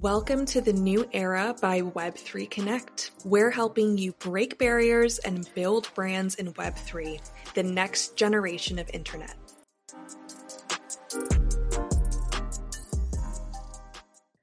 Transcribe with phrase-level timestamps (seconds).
[0.00, 3.10] Welcome to the new era by Web3 Connect.
[3.24, 7.20] We're helping you break barriers and build brands in Web3,
[7.54, 9.34] the next generation of internet.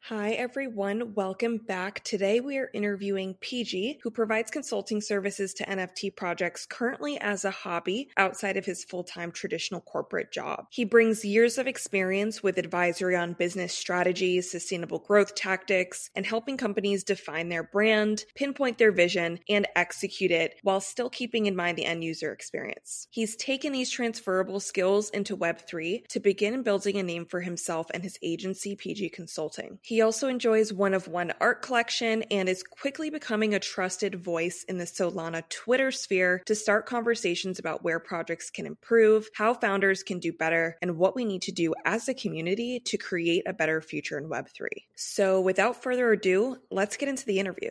[0.09, 1.15] Hi, everyone.
[1.15, 2.03] Welcome back.
[2.03, 7.49] Today we are interviewing PG, who provides consulting services to NFT projects currently as a
[7.49, 10.67] hobby outside of his full time traditional corporate job.
[10.69, 16.55] He brings years of experience with advisory on business strategies, sustainable growth tactics, and helping
[16.55, 21.79] companies define their brand, pinpoint their vision, and execute it while still keeping in mind
[21.79, 23.07] the end user experience.
[23.09, 28.03] He's taken these transferable skills into Web3 to begin building a name for himself and
[28.03, 29.79] his agency, PG Consulting.
[29.81, 34.13] He he also enjoys one of one art collection and is quickly becoming a trusted
[34.15, 39.53] voice in the Solana Twitter sphere to start conversations about where projects can improve, how
[39.53, 43.43] founders can do better, and what we need to do as a community to create
[43.47, 44.67] a better future in Web3.
[44.97, 47.69] So, without further ado, let's get into the interview.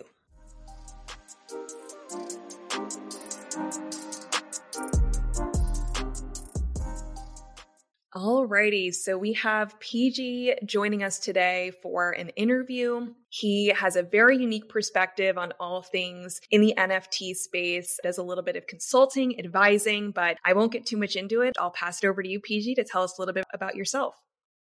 [8.15, 13.09] Alrighty, so we have PG joining us today for an interview.
[13.29, 18.23] He has a very unique perspective on all things in the NFT space, does a
[18.23, 21.55] little bit of consulting, advising, but I won't get too much into it.
[21.59, 24.15] I'll pass it over to you, PG, to tell us a little bit about yourself.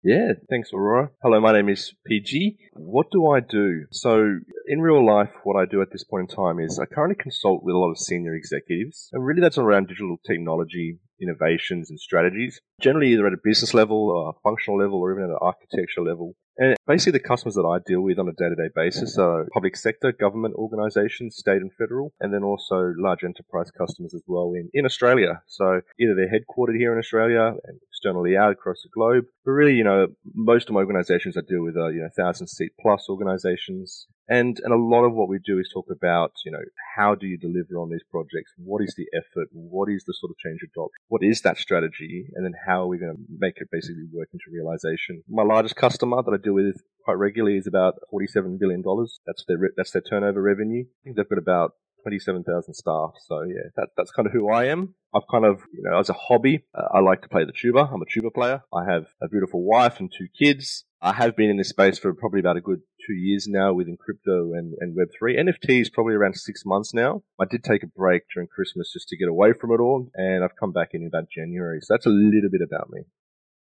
[0.04, 1.12] Yeah, thanks, Aurora.
[1.22, 2.58] Hello, my name is PG.
[2.74, 3.86] What do I do?
[3.92, 7.22] So, in real life, what I do at this point in time is I currently
[7.22, 12.00] consult with a lot of senior executives, and really that's around digital technology, innovations and
[12.00, 15.38] strategies, generally either at a business level, or a functional level, or even at an
[15.40, 16.36] architecture level.
[16.58, 19.48] And basically, the customers that I deal with on a day to day basis are
[19.54, 24.54] public sector, government organizations, state and federal, and then also large enterprise customers as well
[24.56, 25.44] in, in Australia.
[25.48, 29.74] So either they're headquartered here in Australia and externally out across the globe, but really,
[29.74, 33.08] you know, most of my organizations I deal with are, you know, thousand seat plus
[33.10, 34.08] organizations.
[34.28, 36.64] And, and a lot of what we do is talk about, you know,
[36.96, 38.54] how do you deliver on these projects?
[38.58, 39.50] What is the effort?
[39.52, 41.04] What is the sort of change adoption?
[41.10, 42.28] What is that strategy?
[42.36, 45.24] And then how are we going to make it basically work into realization?
[45.28, 48.84] My largest customer that I deal with quite regularly is about $47 billion.
[49.26, 50.86] That's their, that's their turnover revenue.
[50.86, 53.12] I think they've got about 27,000 staff.
[53.26, 54.96] So yeah, that, that's kind of who I am.
[55.14, 57.90] I've kind of, you know, as a hobby, uh, I like to play the tuba.
[57.92, 58.64] I'm a tuba player.
[58.74, 60.86] I have a beautiful wife and two kids.
[61.02, 63.98] I have been in this space for probably about a good two years now within
[63.98, 65.40] crypto and, and Web3.
[65.40, 67.24] NFT is probably around six months now.
[67.40, 70.44] I did take a break during Christmas just to get away from it all, and
[70.44, 71.80] I've come back in about January.
[71.82, 73.02] So that's a little bit about me.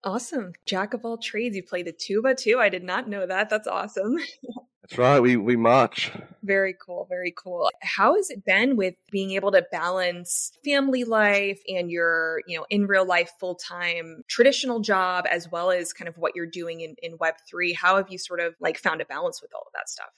[0.04, 0.54] Awesome.
[0.66, 1.56] Jack of all trades.
[1.56, 2.60] You play the tuba too.
[2.60, 3.50] I did not know that.
[3.50, 4.18] That's awesome.
[4.82, 5.20] That's right.
[5.20, 6.12] We we march.
[6.42, 7.06] Very cool.
[7.08, 7.70] Very cool.
[7.84, 12.66] How has it been with being able to balance family life and your, you know,
[12.72, 16.82] in real life full time traditional job as well as kind of what you're doing
[16.82, 17.74] in, in Web three?
[17.74, 20.10] How have you sort of like found a balance with all of that stuff?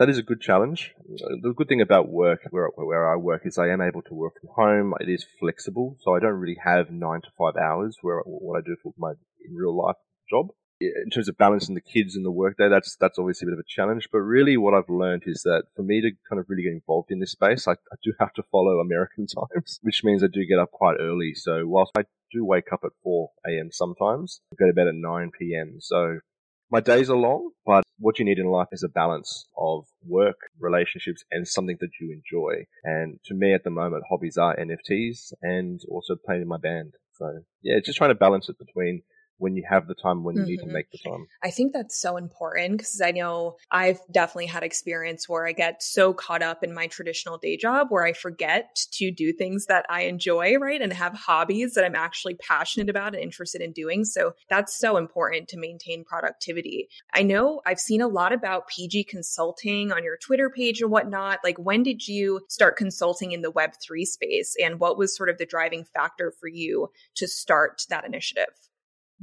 [0.00, 0.94] That is a good challenge.
[1.42, 4.32] The good thing about work, where, where I work, is I am able to work
[4.40, 4.94] from home.
[4.98, 8.62] It is flexible, so I don't really have nine to five hours where what I
[8.64, 9.10] do for my
[9.44, 9.96] in real life
[10.28, 10.48] job.
[10.80, 13.58] In terms of balancing the kids and the workday, that's that's obviously a bit of
[13.58, 14.08] a challenge.
[14.10, 17.10] But really, what I've learned is that for me to kind of really get involved
[17.10, 20.46] in this space, I, I do have to follow American times, which means I do
[20.46, 21.34] get up quite early.
[21.34, 23.68] So whilst I do wake up at 4 a.m.
[23.70, 25.76] sometimes, I go to bed at 9 p.m.
[25.80, 26.20] So
[26.70, 30.36] my days are long, but what you need in life is a balance of work,
[30.58, 32.64] relationships, and something that you enjoy.
[32.84, 36.94] And to me at the moment, hobbies are NFTs and also playing in my band.
[37.14, 39.02] So yeah, just trying to balance it between
[39.40, 40.50] when you have the time when you mm-hmm.
[40.50, 40.74] need to mm-hmm.
[40.74, 41.26] make the time.
[41.42, 45.82] I think that's so important because I know I've definitely had experience where I get
[45.82, 49.86] so caught up in my traditional day job where I forget to do things that
[49.88, 50.80] I enjoy, right?
[50.80, 54.04] And have hobbies that I'm actually passionate about and interested in doing.
[54.04, 56.88] So that's so important to maintain productivity.
[57.14, 61.40] I know I've seen a lot about PG consulting on your Twitter page and whatnot.
[61.42, 65.38] Like when did you start consulting in the web3 space and what was sort of
[65.38, 68.69] the driving factor for you to start that initiative?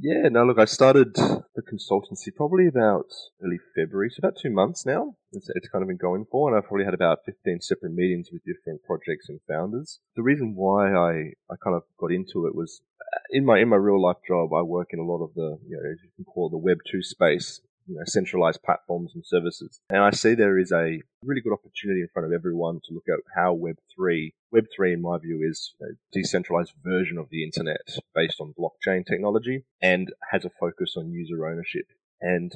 [0.00, 3.06] Yeah, no, look, I started the consultancy probably about
[3.44, 5.16] early February, so about two months now.
[5.32, 8.28] It's, it's kind of been going for, and I've probably had about 15 separate meetings
[8.32, 9.98] with different projects and founders.
[10.14, 13.70] The reason why I, I kind of got into it was uh, in my, in
[13.70, 16.10] my real life job, I work in a lot of the, you know, as you
[16.14, 19.80] can call it, the Web 2 space you know, centralized platforms and services.
[19.90, 23.06] And I see there is a really good opportunity in front of everyone to look
[23.08, 28.40] at how Web3, Web3 in my view is a decentralized version of the internet based
[28.40, 31.86] on blockchain technology and has a focus on user ownership.
[32.20, 32.52] And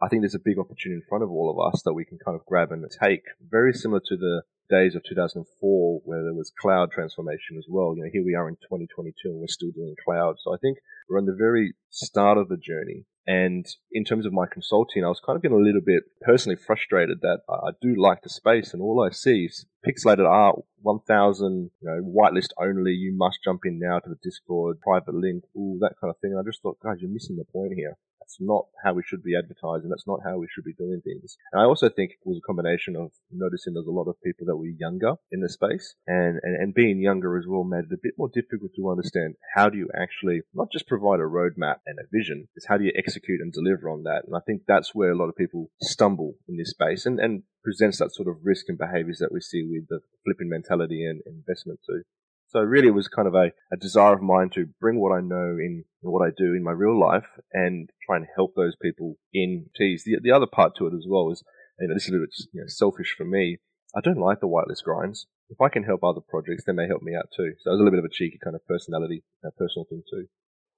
[0.00, 2.18] I think there's a big opportunity in front of all of us that we can
[2.24, 6.52] kind of grab and take, very similar to the days of 2004 where there was
[6.60, 7.94] cloud transformation as well.
[7.96, 10.36] You know, here we are in 2022 and we're still doing cloud.
[10.42, 10.78] So I think
[11.08, 15.08] we're on the very start of the journey And in terms of my consulting, I
[15.08, 18.72] was kind of getting a little bit personally frustrated that I do like the space
[18.72, 23.62] and all I see is pixelated art, 1000, you know, whitelist only, you must jump
[23.64, 26.32] in now to the Discord, private link, all that kind of thing.
[26.32, 27.96] And I just thought, guys, you're missing the point here.
[28.26, 29.88] That's not how we should be advertising.
[29.88, 31.36] That's not how we should be doing things.
[31.52, 34.46] And I also think it was a combination of noticing there's a lot of people
[34.46, 37.94] that were younger in the space and, and, and being younger as well made it
[37.94, 41.76] a bit more difficult to understand how do you actually not just provide a roadmap
[41.86, 44.24] and a vision, it's how do you execute and deliver on that.
[44.26, 47.44] And I think that's where a lot of people stumble in this space and, and
[47.66, 51.20] presents that sort of risk and behaviors that we see with the flipping mentality and
[51.26, 52.02] investment too.
[52.46, 55.20] So really it was kind of a, a desire of mine to bring what I
[55.20, 59.16] know in, what I do in my real life and try and help those people
[59.34, 60.04] in teas.
[60.04, 61.42] The, the other part to it as well is,
[61.80, 63.58] you know, this is a little bit you know, selfish for me.
[63.96, 65.26] I don't like the whitelist grinds.
[65.50, 67.50] If I can help other projects, they may help me out too.
[67.58, 70.04] So it was a little bit of a cheeky kind of personality, uh, personal thing
[70.08, 70.26] too.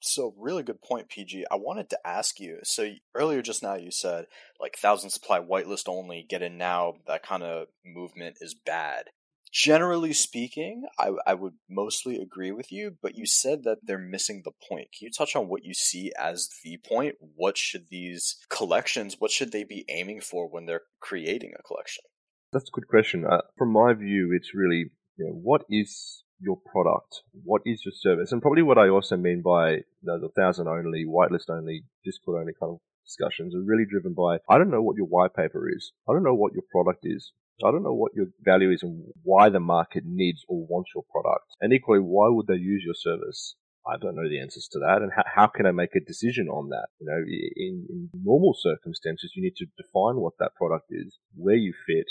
[0.00, 1.46] So, really good point, PG.
[1.50, 2.58] I wanted to ask you.
[2.62, 4.26] So, earlier just now you said
[4.60, 9.06] like thousand supply whitelist only, get in now, that kind of movement is bad.
[9.50, 14.42] Generally speaking, I, I would mostly agree with you, but you said that they're missing
[14.44, 14.88] the point.
[14.92, 17.14] Can you touch on what you see as the point?
[17.18, 22.04] What should these collections, what should they be aiming for when they're creating a collection?
[22.52, 23.24] That's a good question.
[23.24, 27.22] Uh, from my view, it's really, you know, what is your product?
[27.44, 28.32] What is your service?
[28.32, 32.40] And probably what I also mean by you know, the thousand only, whitelist only, Discord
[32.40, 35.68] only kind of discussions are really driven by I don't know what your white paper
[35.68, 35.92] is.
[36.08, 37.32] I don't know what your product is.
[37.64, 41.04] I don't know what your value is and why the market needs or wants your
[41.10, 41.56] product.
[41.60, 43.56] And equally, why would they use your service?
[43.86, 45.02] I don't know the answers to that.
[45.02, 46.88] And how, how can I make a decision on that?
[47.00, 51.56] You know, in, in normal circumstances, you need to define what that product is, where
[51.56, 52.06] you fit,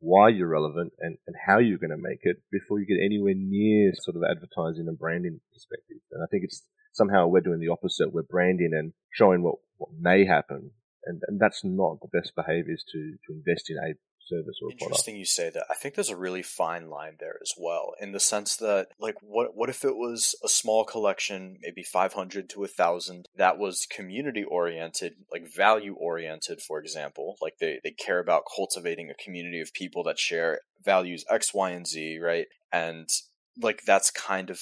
[0.00, 3.34] why you're relevant and, and how you're going to make it before you get anywhere
[3.36, 5.98] near sort of advertising and branding perspective.
[6.10, 8.12] And I think it's somehow we're doing the opposite.
[8.12, 10.70] We're branding and showing what, what may happen.
[11.04, 13.94] And, and that's not the best behaviors to, to invest in a
[14.28, 15.64] service or Interesting you say that.
[15.70, 19.16] I think there's a really fine line there as well, in the sense that, like,
[19.22, 23.86] what what if it was a small collection, maybe 500 to a thousand, that was
[23.90, 29.60] community oriented, like value oriented, for example, like they they care about cultivating a community
[29.60, 32.46] of people that share values X, Y, and Z, right?
[32.72, 33.08] And
[33.60, 34.60] like that's kind of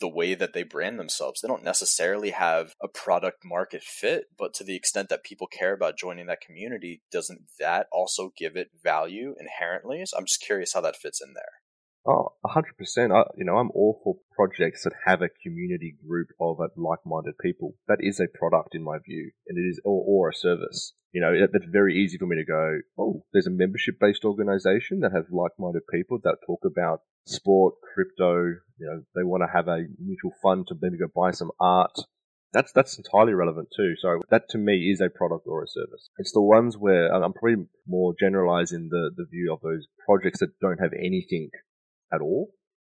[0.00, 1.40] the way that they brand themselves.
[1.40, 5.72] They don't necessarily have a product market fit, but to the extent that people care
[5.72, 10.04] about joining that community, doesn't that also give it value inherently?
[10.04, 11.65] So I'm just curious how that fits in there.
[12.08, 13.10] Oh, 100%.
[13.12, 17.34] I, you know, I'm all for projects that have a community group of uh, like-minded
[17.42, 17.74] people.
[17.88, 20.92] That is a product in my view, and it is, or, or a service.
[21.10, 25.00] You know, it, it's very easy for me to go, oh, there's a membership-based organization
[25.00, 28.54] that has like-minded people that talk about sport, crypto.
[28.78, 31.98] You know, they want to have a mutual fund to maybe go buy some art.
[32.52, 33.94] That's that's entirely relevant too.
[33.98, 36.08] So that to me is a product or a service.
[36.18, 40.58] It's the ones where I'm probably more generalizing the the view of those projects that
[40.60, 41.50] don't have anything
[42.12, 42.52] at all,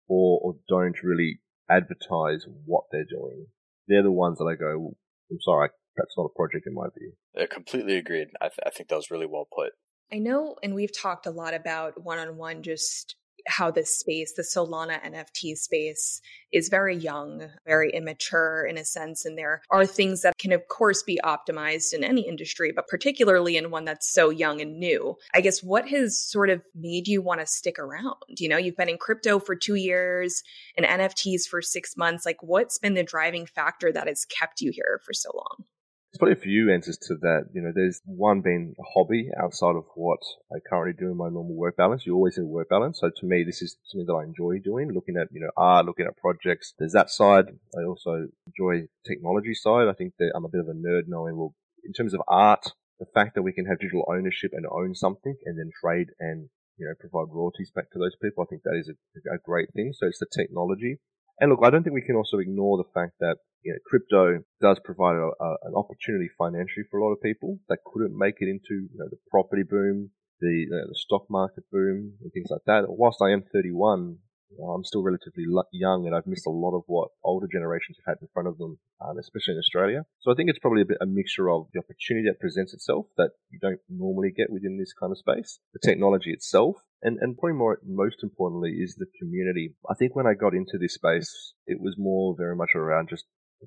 [0.07, 1.39] or or don't really
[1.69, 3.47] advertise what they're doing.
[3.87, 4.95] They're the ones that I go.
[5.31, 7.13] I'm sorry, that's not a project in my view.
[7.37, 8.29] I completely agreed.
[8.41, 9.73] I, th- I think that was really well put.
[10.11, 13.15] I know, and we've talked a lot about one on one just
[13.47, 16.21] how this space, the Solana NFT space,
[16.51, 19.25] is very young, very immature in a sense.
[19.25, 23.57] And there are things that can, of course, be optimized in any industry, but particularly
[23.57, 25.15] in one that's so young and new.
[25.33, 28.15] I guess what has sort of made you want to stick around?
[28.29, 30.43] You know, you've been in crypto for two years
[30.77, 32.25] and NFTs for six months.
[32.25, 35.65] Like, what's been the driving factor that has kept you here for so long?
[36.11, 37.49] There's probably a few answers to that.
[37.53, 40.17] You know, there's one being a hobby outside of what
[40.51, 42.03] I currently do in my normal work balance.
[42.03, 42.99] You always have work balance.
[42.99, 45.85] So to me, this is something that I enjoy doing, looking at, you know, art,
[45.85, 46.73] looking at projects.
[46.79, 47.45] There's that side.
[47.77, 49.87] I also enjoy technology side.
[49.87, 52.65] I think that I'm a bit of a nerd knowing, well, in terms of art,
[52.99, 56.49] the fact that we can have digital ownership and own something and then trade and,
[56.77, 59.71] you know, provide royalties back to those people, I think that is a, a great
[59.75, 59.93] thing.
[59.93, 60.97] So it's the technology.
[61.39, 64.39] And look, I don't think we can also ignore the fact that you know, crypto
[64.61, 68.35] does provide a, a, an opportunity financially for a lot of people that couldn't make
[68.39, 72.63] it into you know, the property boom, the, the stock market boom, and things like
[72.65, 72.85] that.
[72.87, 74.17] Whilst I am 31,
[74.57, 78.21] I'm still relatively young and I've missed a lot of what older generations have had
[78.21, 80.05] in front of them, um, especially in Australia.
[80.19, 83.05] So I think it's probably a bit a mixture of the opportunity that presents itself
[83.17, 87.37] that you don't normally get within this kind of space, the technology itself, and, and
[87.37, 89.75] probably more, most importantly is the community.
[89.89, 93.25] I think when I got into this space, it was more very much around just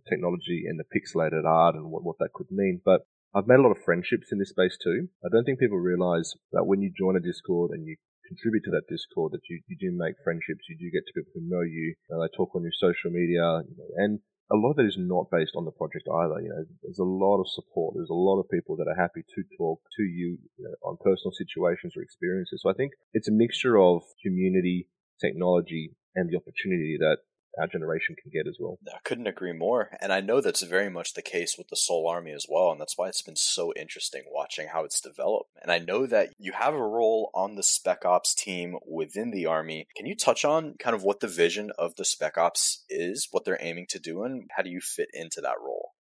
[0.09, 2.81] technology and the pixelated art and what, what that could mean.
[2.85, 3.03] But
[3.35, 5.09] I've made a lot of friendships in this space too.
[5.25, 7.97] I don't think people realize that when you join a Discord and you
[8.29, 11.33] contribute to that Discord, that you, you do make friendships, you do get to people
[11.35, 13.65] who know you, and they talk on your social media,
[13.97, 14.21] and
[14.53, 16.41] a lot of it is not based on the project either.
[16.41, 17.95] You know, there's a lot of support.
[17.97, 20.99] There's a lot of people that are happy to talk to you, you know, on
[21.03, 22.61] personal situations or experiences.
[22.63, 24.89] So I think it's a mixture of community,
[25.21, 27.19] technology, and the opportunity that
[27.61, 28.79] our generation can get as well.
[28.89, 29.91] I couldn't agree more.
[30.01, 32.71] And I know that's very much the case with the Solarmy as well.
[32.71, 35.51] And that's why it's been so interesting watching how it's developed.
[35.61, 39.47] And I know that you have a role on the Spec Ops team within the
[39.47, 39.87] Army.
[39.97, 43.45] Can you touch on kind of what the vision of the Spec Ops is, what
[43.45, 45.91] they're aiming to do, and how do you fit into that role?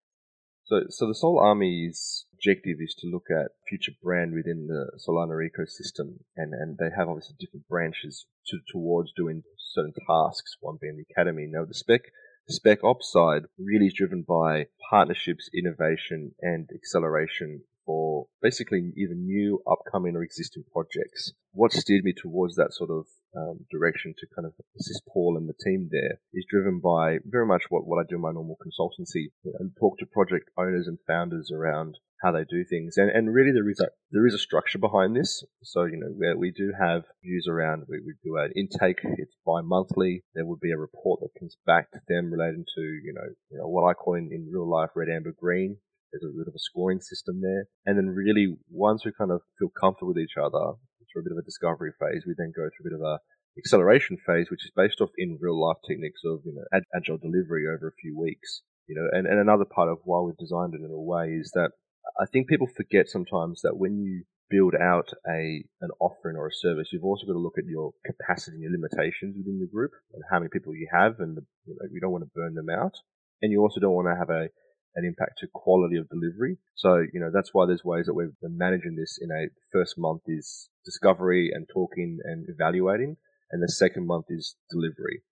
[0.64, 6.20] So, so the Solarmy's objective is to look at future brand within the Solana ecosystem,
[6.36, 10.56] and, and they have obviously different branches to, towards doing certain tasks.
[10.60, 11.46] One being the academy.
[11.48, 12.02] Now, the spec
[12.48, 19.62] spec ops side really is driven by partnerships, innovation, and acceleration for basically either new,
[19.70, 21.32] upcoming, or existing projects.
[21.52, 25.48] What steered me towards that sort of um, direction to kind of assist Paul and
[25.48, 28.56] the team there is driven by very much what, what I do in my normal
[28.56, 32.96] consultancy and talk to project owners and founders around how they do things.
[32.96, 35.44] And, and really there is a, there is a structure behind this.
[35.62, 40.22] So, you know, where we do have views around, we, do an intake, it's bi-monthly.
[40.34, 43.58] There would be a report that comes back to them relating to, you know, you
[43.58, 45.78] know, what I call in, in real life red, amber, green.
[46.12, 47.66] There's a bit of a scoring system there.
[47.86, 50.76] And then really once we kind of feel comfortable with each other
[51.08, 53.18] through a bit of a discovery phase, we then go through a bit of a
[53.58, 56.64] acceleration phase, which is based off in real life techniques of, you know,
[56.96, 58.62] agile delivery over a few weeks.
[58.88, 61.52] You know, and, and another part of why we've designed it in a way is
[61.54, 61.72] that
[62.20, 66.52] I think people forget sometimes that when you build out a an offering or a
[66.52, 69.92] service, you've also got to look at your capacity and your limitations within the group
[70.12, 72.54] and how many people you have, and the, you know you don't want to burn
[72.54, 72.92] them out,
[73.40, 74.48] and you also don't want to have a
[74.94, 76.58] an impact to quality of delivery.
[76.74, 80.22] So you know that's why there's ways that we're managing this in a first month
[80.26, 83.16] is discovery and talking and evaluating,
[83.50, 85.22] and the second month is delivery.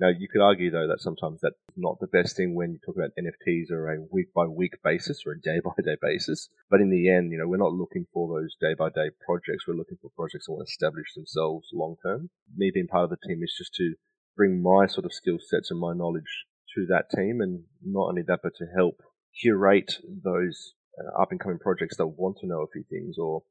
[0.00, 2.96] Now, you could argue though that sometimes that's not the best thing when you talk
[2.96, 6.48] about NFTs or a week by week basis or a day by day basis.
[6.70, 9.68] But in the end, you know, we're not looking for those day by day projects.
[9.68, 12.30] We're looking for projects that will establish themselves long term.
[12.56, 13.94] Me being part of the team is just to
[14.38, 18.22] bring my sort of skill sets and my knowledge to that team and not only
[18.22, 19.02] that, but to help
[19.40, 23.42] curate those uh, up and coming projects that want to know a few things or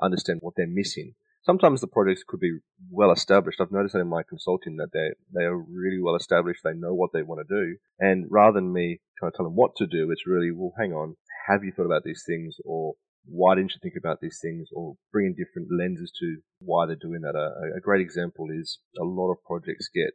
[0.00, 1.14] understand what they're missing
[1.48, 2.58] sometimes the projects could be
[2.90, 3.60] well established.
[3.60, 6.60] I've noticed that in my consulting that they they are really well established.
[6.62, 9.56] They know what they want to do, and rather than me trying to tell them
[9.56, 11.16] what to do, it's really well, hang on,
[11.48, 14.96] have you thought about these things, or why didn't you think about these things, or
[15.10, 17.34] bringing different lenses to why they're doing that.
[17.34, 20.12] A, a great example is a lot of projects get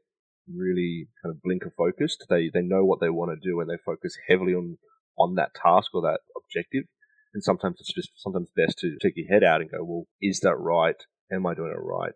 [0.48, 2.26] really kind of blinker focused.
[2.30, 4.78] They they know what they want to do, and they focus heavily on
[5.18, 6.86] on that task or that objective.
[7.34, 10.42] And sometimes it's just sometimes best to take your head out and go, well, is
[10.42, 10.96] that right?
[11.34, 12.16] am I doing it right?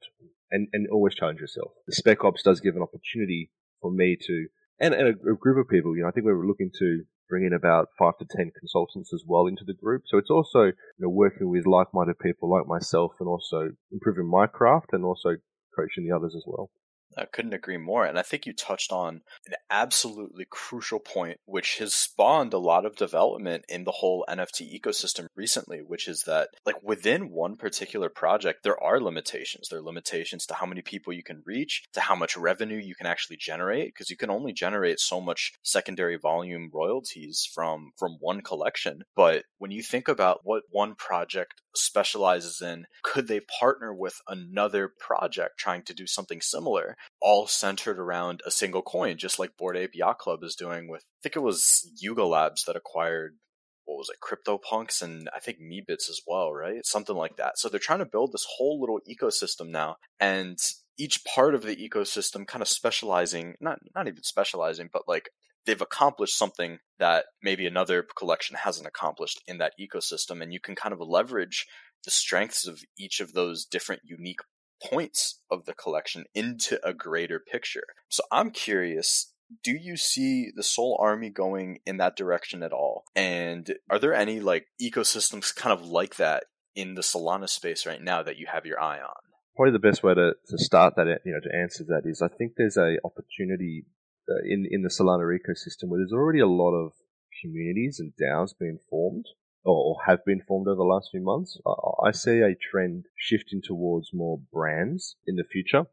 [0.51, 1.71] And and always challenge yourself.
[1.87, 3.51] The Spec Ops does give an opportunity
[3.81, 4.47] for me to
[4.79, 5.95] and, and a, a group of people.
[5.95, 9.23] You know, I think we're looking to bring in about five to ten consultants as
[9.27, 10.03] well into the group.
[10.07, 14.47] So it's also you know working with like-minded people like myself, and also improving my
[14.47, 15.35] craft, and also
[15.75, 16.69] coaching the others as well.
[17.17, 18.05] I couldn't agree more.
[18.05, 22.85] And I think you touched on an absolutely crucial point, which has spawned a lot
[22.85, 28.09] of development in the whole NFT ecosystem recently, which is that, like, within one particular
[28.09, 29.69] project, there are limitations.
[29.69, 32.95] There are limitations to how many people you can reach, to how much revenue you
[32.95, 38.17] can actually generate, because you can only generate so much secondary volume royalties from, from
[38.19, 39.03] one collection.
[39.15, 44.91] But when you think about what one project specializes in, could they partner with another
[44.99, 46.95] project trying to do something similar?
[47.21, 51.01] all centered around a single coin, just like Bored Ape Yacht Club is doing with,
[51.01, 53.37] I think it was Yuga Labs that acquired,
[53.85, 56.85] what was it, CryptoPunks and I think Meebits as well, right?
[56.85, 57.57] Something like that.
[57.57, 59.97] So they're trying to build this whole little ecosystem now.
[60.19, 60.59] And
[60.97, 65.29] each part of the ecosystem kind of specializing, not, not even specializing, but like
[65.67, 70.41] they've accomplished something that maybe another collection hasn't accomplished in that ecosystem.
[70.41, 71.67] And you can kind of leverage
[72.03, 74.39] the strengths of each of those different unique
[74.83, 77.83] points of the collection into a greater picture.
[78.09, 79.33] So I'm curious
[79.63, 83.05] do you see the Solarmy going in that direction at all?
[83.15, 86.43] And are there any like ecosystems kind of like that
[86.75, 89.15] in the Solana space right now that you have your eye on?
[89.55, 92.27] Probably the best way to, to start that, you know, to answer that is I
[92.27, 93.85] think there's a opportunity
[94.45, 96.93] in in the Solana ecosystem where there's already a lot of
[97.41, 99.25] communities and DAOs being formed
[99.63, 101.59] or have been formed over the last few months.
[102.03, 105.85] I see a trend shifting towards more brands in the future.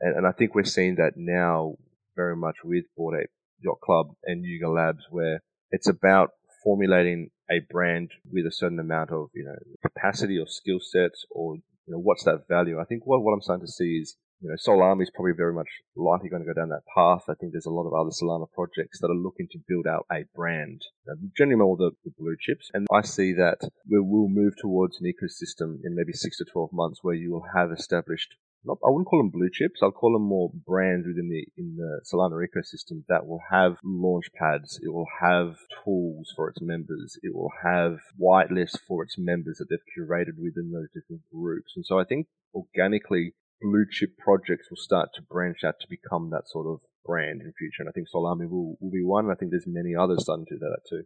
[0.00, 1.76] And, and I think we're seeing that now
[2.16, 3.30] very much with Bored Ape
[3.62, 6.30] Yacht Club and Yuga Labs, where it's about
[6.64, 11.54] formulating a brand with a certain amount of, you know, capacity or skill sets or,
[11.54, 12.80] you know, what's that value?
[12.80, 15.52] I think what, what I'm starting to see is you know, Solarmy is probably very
[15.52, 17.24] much likely going to go down that path.
[17.28, 20.06] I think there's a lot of other Solana projects that are looking to build out
[20.10, 20.82] a brand,
[21.36, 22.70] generally more the, the blue chips.
[22.72, 26.70] And I see that we will move towards an ecosystem in maybe six to 12
[26.72, 29.80] months where you will have established not, I wouldn't call them blue chips.
[29.82, 34.26] I'll call them more brands within the in the Solana ecosystem that will have launch
[34.34, 34.78] pads.
[34.82, 37.18] It will have tools for its members.
[37.22, 41.72] It will have whitelists for its members that they've curated within those different groups.
[41.74, 46.30] And so I think organically, blue chip projects will start to branch out to become
[46.30, 47.80] that sort of brand in future.
[47.80, 49.24] And I think Solarmy will, will be one.
[49.24, 51.04] And I think there's many others starting to do that too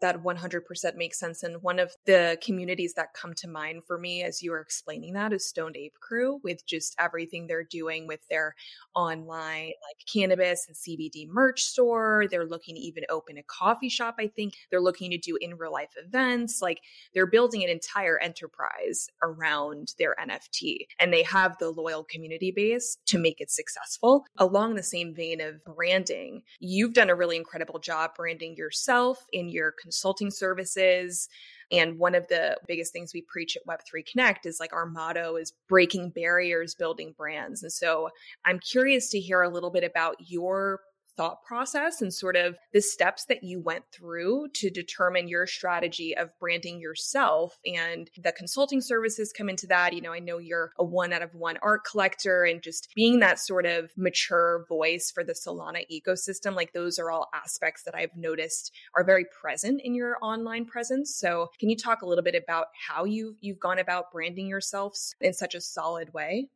[0.00, 1.42] that 100% makes sense.
[1.42, 5.14] And one of the communities that come to mind for me as you were explaining
[5.14, 8.54] that is Stoned Ape Crew with just everything they're doing with their
[8.94, 12.26] online like cannabis and CBD merch store.
[12.30, 14.16] They're looking to even open a coffee shop.
[14.18, 16.60] I think they're looking to do in real life events.
[16.60, 16.80] Like
[17.14, 22.98] they're building an entire enterprise around their NFT and they have the loyal community base
[23.06, 24.24] to make it successful.
[24.38, 29.48] Along the same vein of branding, you've done a really incredible job branding yourself in
[29.48, 31.28] your consulting services.
[31.70, 35.36] And one of the biggest things we preach at Web3 Connect is like our motto
[35.36, 37.62] is breaking barriers, building brands.
[37.62, 38.10] And so
[38.44, 40.80] I'm curious to hear a little bit about your
[41.16, 46.16] thought process and sort of the steps that you went through to determine your strategy
[46.16, 49.92] of branding yourself and the consulting services come into that.
[49.92, 53.20] You know i know you're a one out of one art collector and just being
[53.20, 57.94] that sort of mature voice for the solana ecosystem like those are all aspects that
[57.94, 61.14] i've noticed are very present in your online presence.
[61.14, 64.96] So can you talk a little bit about how you've you've gone about branding yourself
[65.20, 66.48] in such a solid way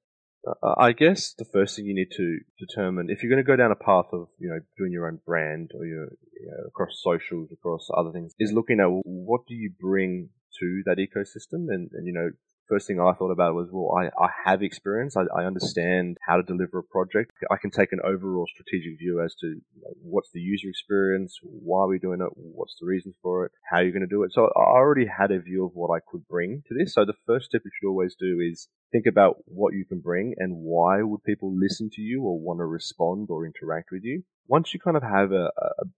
[0.46, 3.56] Uh, I guess the first thing you need to determine if you're going to go
[3.56, 6.04] down a path of you know doing your own brand or your
[6.40, 10.28] you know, across socials, across other things, is looking at what do you bring
[10.60, 12.30] to that ecosystem, and, and you know
[12.68, 15.16] first thing I thought about was, well, I, I have experience.
[15.16, 17.32] I, I, understand how to deliver a project.
[17.50, 19.60] I can take an overall strategic view as to
[20.02, 23.80] what's the user experience, why are we doing it, what's the reasons for it, how
[23.80, 24.32] you're going to do it.
[24.32, 26.94] So I already had a view of what I could bring to this.
[26.94, 30.34] So the first step you should always do is think about what you can bring
[30.38, 34.22] and why would people listen to you or want to respond or interact with you
[34.48, 35.50] once you kind of have a,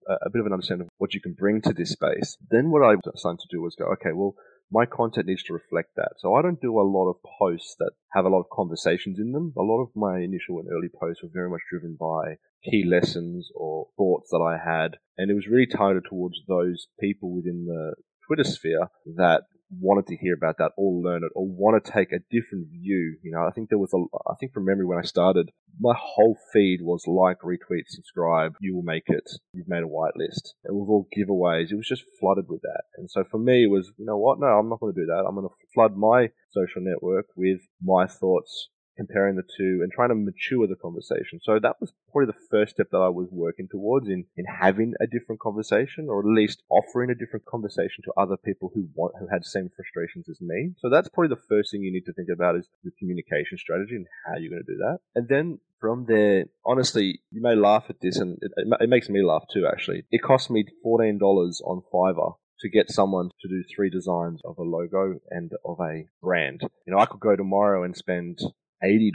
[0.08, 2.70] a, a, bit of an understanding of what you can bring to this space, then
[2.70, 4.34] what I started to do was go, okay, well,
[4.70, 6.12] my content needs to reflect that.
[6.18, 9.32] So I don't do a lot of posts that have a lot of conversations in
[9.32, 9.52] them.
[9.56, 13.48] A lot of my initial and early posts were very much driven by key lessons
[13.54, 14.96] or thoughts that I had.
[15.16, 17.94] And it was really targeted towards those people within the
[18.26, 22.12] Twitter sphere that wanted to hear about that or learn it or want to take
[22.12, 23.18] a different view.
[23.22, 24.00] You know, I think there was a,
[24.30, 25.50] I think from memory when I started,
[25.80, 30.54] my whole feed was like, retweet, subscribe, you will make it, you've made a whitelist.
[30.64, 31.70] It was all giveaways.
[31.70, 32.84] It was just flooded with that.
[32.96, 34.40] And so for me, it was, you know what?
[34.40, 35.24] No, I'm not going to do that.
[35.26, 40.08] I'm going to flood my social network with my thoughts comparing the two and trying
[40.10, 41.38] to mature the conversation.
[41.42, 44.94] So that was probably the first step that I was working towards in, in having
[45.00, 49.14] a different conversation or at least offering a different conversation to other people who want,
[49.20, 50.74] who had the same frustrations as me.
[50.78, 53.94] So that's probably the first thing you need to think about is the communication strategy
[53.94, 54.98] and how you're going to do that.
[55.14, 59.24] And then from there, honestly, you may laugh at this and it, it makes me
[59.24, 60.04] laugh too, actually.
[60.10, 61.20] It cost me $14
[61.64, 66.06] on Fiverr to get someone to do three designs of a logo and of a
[66.20, 66.62] brand.
[66.86, 68.40] You know, I could go tomorrow and spend
[68.82, 69.12] $80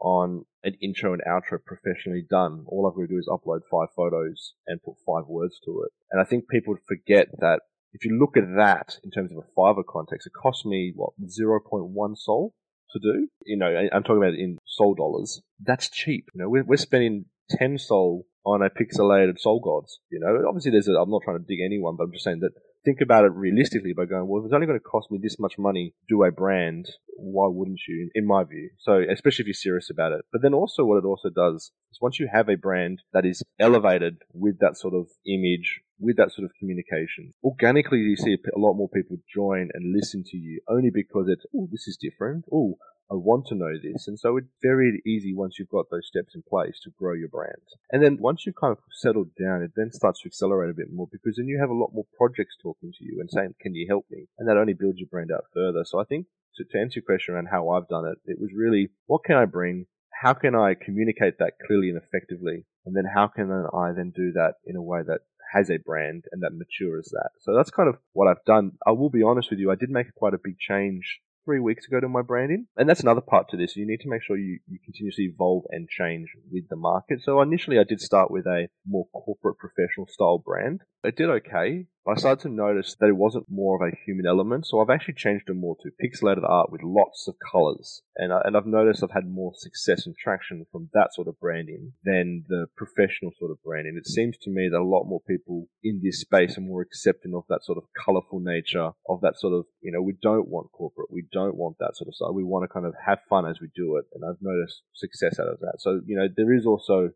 [0.00, 2.64] on an intro and outro professionally done.
[2.66, 5.92] All I've got to do is upload five photos and put five words to it.
[6.10, 7.60] And I think people forget that
[7.92, 11.12] if you look at that in terms of a Fiverr context, it cost me, what,
[11.22, 12.54] 0.1 sol
[12.90, 13.28] to do?
[13.44, 15.40] You know, I'm talking about in sol dollars.
[15.60, 16.26] That's cheap.
[16.34, 19.98] You know, we're, we're spending 10 sol on a pixelated Sol Gods.
[20.10, 22.40] You know, obviously there's a, I'm not trying to dig anyone, but I'm just saying
[22.40, 22.52] that
[22.86, 25.38] think about it realistically by going, well, if it's only going to cost me this
[25.38, 28.70] much money to do a brand, why wouldn't you, in my view?
[28.78, 30.24] So, especially if you're serious about it.
[30.32, 33.42] But then also what it also does is once you have a brand that is
[33.58, 38.58] elevated with that sort of image, with that sort of communication, organically you see a
[38.58, 42.44] lot more people join and listen to you only because it's, oh, this is different.
[42.52, 42.76] Oh,
[43.10, 44.08] I want to know this.
[44.08, 47.28] And so it's very easy once you've got those steps in place to grow your
[47.28, 47.62] brand.
[47.92, 50.92] And then once you've kind of settled down, it then starts to accelerate a bit
[50.92, 53.74] more because then you have a lot more projects talking to you and saying, can
[53.74, 54.26] you help me?
[54.38, 55.84] And that only builds your brand out further.
[55.84, 58.50] So I think to, to answer your question around how I've done it, it was
[58.52, 59.86] really, what can I bring?
[60.22, 62.64] How can I communicate that clearly and effectively?
[62.86, 65.20] And then how can I then do that in a way that
[65.52, 67.30] has a brand and that matures that.
[67.40, 68.72] So that's kind of what I've done.
[68.86, 71.86] I will be honest with you, I did make quite a big change three weeks
[71.86, 72.66] ago to my branding.
[72.76, 73.76] And that's another part to this.
[73.76, 77.20] You need to make sure you, you continuously evolve and change with the market.
[77.22, 80.82] So initially I did start with a more corporate professional style brand.
[81.04, 84.66] It did okay, I started to notice that it wasn't more of a human element,
[84.66, 88.02] so I've actually changed it more to pixelated art with lots of colors.
[88.14, 91.40] And, I, and I've noticed I've had more success and traction from that sort of
[91.40, 93.96] branding than the professional sort of branding.
[93.98, 97.34] It seems to me that a lot more people in this space are more accepting
[97.34, 100.70] of that sort of colorful nature, of that sort of, you know, we don't want
[100.70, 102.30] corporate, we don't want that sort of stuff.
[102.32, 104.04] We want to kind of have fun as we do it.
[104.14, 105.78] And I've noticed success out of that.
[105.80, 107.10] So, you know, there is also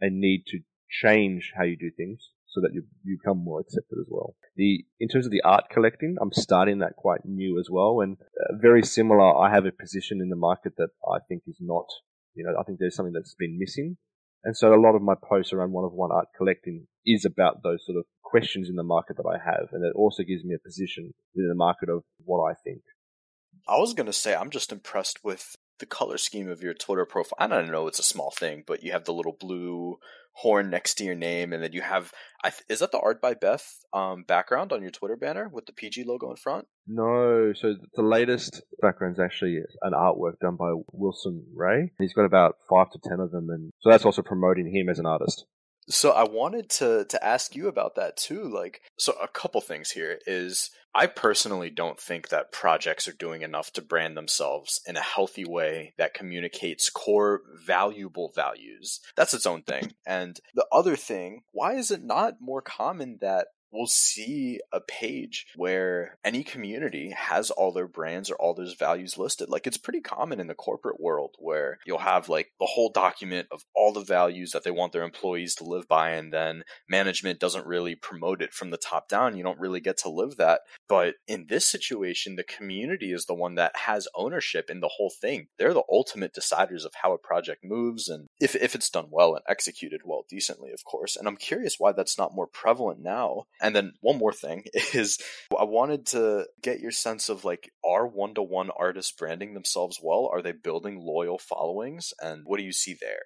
[0.00, 3.98] a need to change how you do things so that you, you become more accepted
[4.00, 4.34] as well.
[4.56, 8.16] The in terms of the art collecting, I'm starting that quite new as well, and
[8.20, 9.36] uh, very similar.
[9.36, 11.86] I have a position in the market that I think is not,
[12.34, 13.96] you know, I think there's something that's been missing,
[14.44, 17.62] and so a lot of my posts around one of one art collecting is about
[17.62, 20.54] those sort of questions in the market that I have, and it also gives me
[20.54, 22.82] a position in the market of what I think.
[23.66, 27.04] I was going to say I'm just impressed with the color scheme of your Twitter
[27.04, 27.36] profile.
[27.38, 29.98] I don't know it's a small thing, but you have the little blue
[30.32, 32.12] horn next to your name, and then you have
[32.42, 35.72] th- is that the art by Beth um, background on your Twitter banner with the
[35.72, 36.66] PG logo in front?
[36.86, 41.90] No, so the latest background is actually an artwork done by Wilson Ray.
[41.98, 44.98] He's got about five to ten of them, and so that's also promoting him as
[44.98, 45.44] an artist.
[45.88, 48.44] So I wanted to to ask you about that too.
[48.44, 53.42] Like, so a couple things here is I personally don't think that projects are doing
[53.42, 59.00] enough to brand themselves in a healthy way that communicates core valuable values.
[59.16, 59.92] That's its own thing.
[60.06, 65.46] And the other thing, why is it not more common that we'll see a page
[65.56, 69.48] where any community has all their brands or all their values listed.
[69.48, 73.48] Like it's pretty common in the corporate world where you'll have like the whole document
[73.50, 77.40] of all the values that they want their employees to live by, and then management
[77.40, 79.36] doesn't really promote it from the top down.
[79.36, 80.60] You don't really get to live that.
[80.88, 85.10] But in this situation, the community is the one that has ownership in the whole
[85.10, 85.48] thing.
[85.58, 89.34] They're the ultimate deciders of how a project moves and if, if it's done well
[89.34, 91.16] and executed well decently, of course.
[91.16, 95.18] And I'm curious why that's not more prevalent now and then one more thing is
[95.58, 99.98] I wanted to get your sense of like, are one to one artists branding themselves
[100.02, 100.28] well?
[100.32, 102.12] Are they building loyal followings?
[102.20, 103.22] And what do you see there?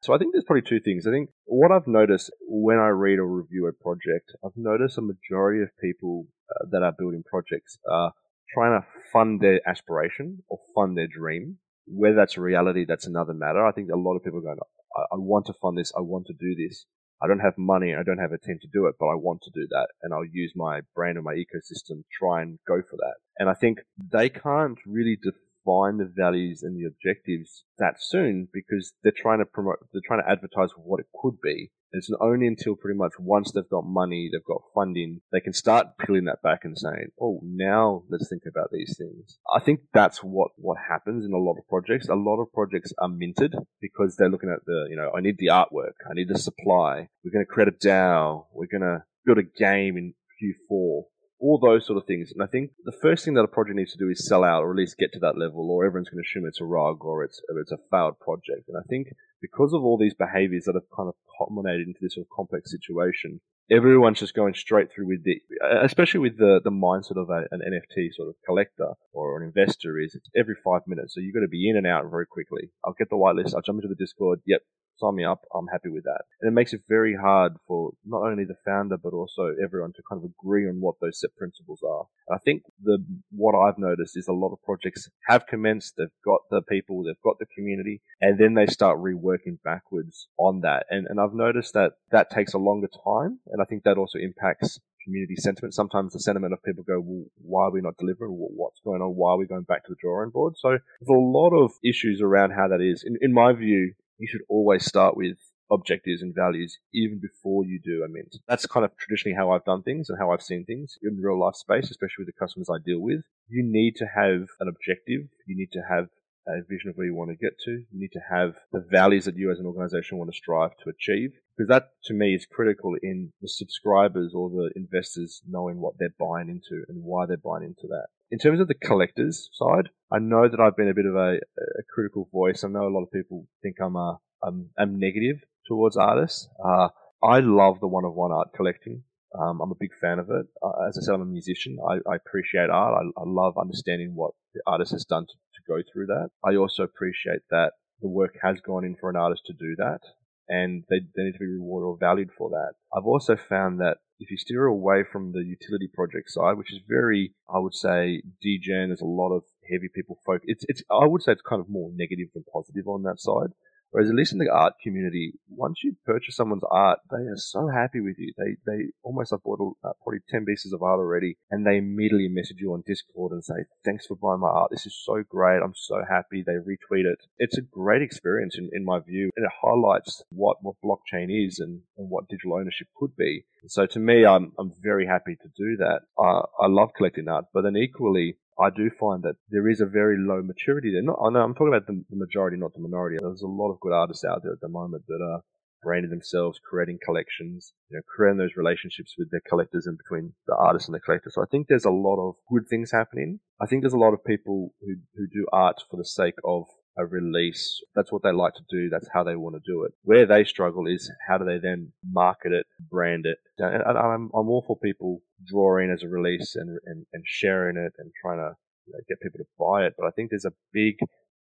[0.00, 1.06] So I think there's probably two things.
[1.06, 5.02] I think what I've noticed when I read or review a project, I've noticed a
[5.02, 8.12] majority of people uh, that are building projects are
[8.52, 11.56] trying to fund their aspiration or fund their dream.
[11.86, 13.64] Whether that's reality, that's another matter.
[13.64, 14.58] I think a lot of people are going,
[14.94, 16.84] I, I want to fund this, I want to do this.
[17.22, 19.42] I don't have money, I don't have a team to do it, but I want
[19.42, 19.88] to do that.
[20.02, 23.14] And I'll use my brand and my ecosystem to try and go for that.
[23.38, 23.80] And I think
[24.12, 25.18] they can't really
[25.64, 30.22] define the values and the objectives that soon because they're trying to promote, they're trying
[30.22, 31.70] to advertise what it could be.
[31.92, 35.52] And it's only until pretty much once they've got money, they've got funding, they can
[35.52, 39.38] start peeling that back and saying, oh, now let's think about these things.
[39.54, 42.08] I think that's what, what happens in a lot of projects.
[42.08, 45.36] A lot of projects are minted because they're looking at the, you know, I need
[45.38, 49.04] the artwork, I need the supply, we're going to create a DAO, we're going to
[49.24, 51.04] build a game in Q4
[51.40, 52.32] all those sort of things.
[52.32, 54.62] And I think the first thing that a project needs to do is sell out,
[54.62, 57.04] or at least get to that level, or everyone's going to assume it's a rug
[57.04, 58.68] or it's or it's a failed project.
[58.68, 59.08] And I think
[59.40, 62.70] because of all these behaviors that have kind of culminated into this sort of complex
[62.70, 65.40] situation, everyone's just going straight through with the,
[65.82, 69.98] especially with the, the mindset of a, an NFT sort of collector or an investor
[69.98, 71.14] is it's every five minutes.
[71.14, 72.70] So you've got to be in and out very quickly.
[72.84, 73.54] I'll get the whitelist.
[73.54, 74.40] I'll jump into the Discord.
[74.46, 74.62] Yep
[74.96, 75.42] sign me up.
[75.54, 76.22] I'm happy with that.
[76.40, 80.02] And it makes it very hard for not only the founder, but also everyone to
[80.08, 82.06] kind of agree on what those set principles are.
[82.34, 85.94] I think the, what I've noticed is a lot of projects have commenced.
[85.96, 90.60] They've got the people, they've got the community, and then they start reworking backwards on
[90.62, 90.86] that.
[90.90, 93.40] And, and I've noticed that that takes a longer time.
[93.48, 95.74] And I think that also impacts community sentiment.
[95.74, 98.30] Sometimes the sentiment of people go, well, why are we not delivering?
[98.30, 99.10] What's going on?
[99.10, 100.54] Why are we going back to the drawing board?
[100.56, 103.04] So there's a lot of issues around how that is.
[103.06, 105.38] In, in my view, you should always start with
[105.70, 108.36] objectives and values even before you do a mint.
[108.48, 111.40] That's kind of traditionally how I've done things and how I've seen things in real
[111.40, 113.22] life space, especially with the customers I deal with.
[113.48, 115.28] You need to have an objective.
[115.46, 116.08] You need to have
[116.46, 117.70] a vision of where you want to get to.
[117.70, 120.90] You need to have the values that you as an organization want to strive to
[120.90, 121.30] achieve.
[121.56, 126.14] Because that to me is critical in the subscribers or the investors knowing what they're
[126.18, 128.06] buying into and why they're buying into that.
[128.30, 131.36] In terms of the collectors side, I know that I've been a bit of a,
[131.36, 132.64] a critical voice.
[132.64, 136.48] I know a lot of people think I'm a, I'm, I'm negative towards artists.
[136.64, 136.88] Uh,
[137.22, 139.04] I love the one of one art collecting.
[139.38, 140.46] Um, I'm a big fan of it.
[140.62, 141.78] Uh, as I said, I'm a musician.
[141.88, 142.94] I, I appreciate art.
[143.02, 145.34] I, I, love understanding what the artist has done to,
[145.66, 146.30] go through that.
[146.44, 150.00] I also appreciate that the work has gone in for an artist to do that
[150.48, 152.74] and they, they need to be rewarded or valued for that.
[152.96, 156.80] I've also found that if you steer away from the utility project side, which is
[156.86, 160.44] very, I would say, degen, there's a lot of heavy people focus.
[160.46, 163.52] It's, it's, I would say it's kind of more negative than positive on that side.
[163.94, 167.68] Whereas at least in the art community, once you purchase someone's art, they are so
[167.68, 168.32] happy with you.
[168.36, 172.26] They they almost have bought uh, probably ten pieces of art already, and they immediately
[172.28, 173.54] message you on Discord and say,
[173.84, 174.72] "Thanks for buying my art.
[174.72, 175.62] This is so great.
[175.62, 177.20] I'm so happy." They retweet it.
[177.38, 181.60] It's a great experience in, in my view, and it highlights what what blockchain is
[181.60, 183.44] and, and what digital ownership could be.
[183.68, 186.00] So to me, I'm I'm very happy to do that.
[186.18, 189.86] I I love collecting art, but then equally, I do find that there is a
[189.86, 191.02] very low maturity there.
[191.02, 193.16] Not, I know I'm talking about the, the majority, not the minority.
[193.20, 195.40] There's a lot of good artists out there at the moment that are
[195.82, 200.54] branding themselves, creating collections, you know, creating those relationships with their collectors and between the
[200.54, 201.30] artist and the collector.
[201.30, 203.40] So I think there's a lot of good things happening.
[203.60, 206.64] I think there's a lot of people who, who do art for the sake of
[206.96, 207.80] a release.
[207.94, 208.88] That's what they like to do.
[208.88, 209.92] That's how they want to do it.
[210.02, 213.38] Where they struggle is how do they then market it, brand it.
[213.58, 217.92] And I'm, I'm all for people drawing as a release and, and, and sharing it
[217.98, 218.54] and trying to
[218.86, 219.94] you know, get people to buy it.
[219.98, 220.96] But I think there's a big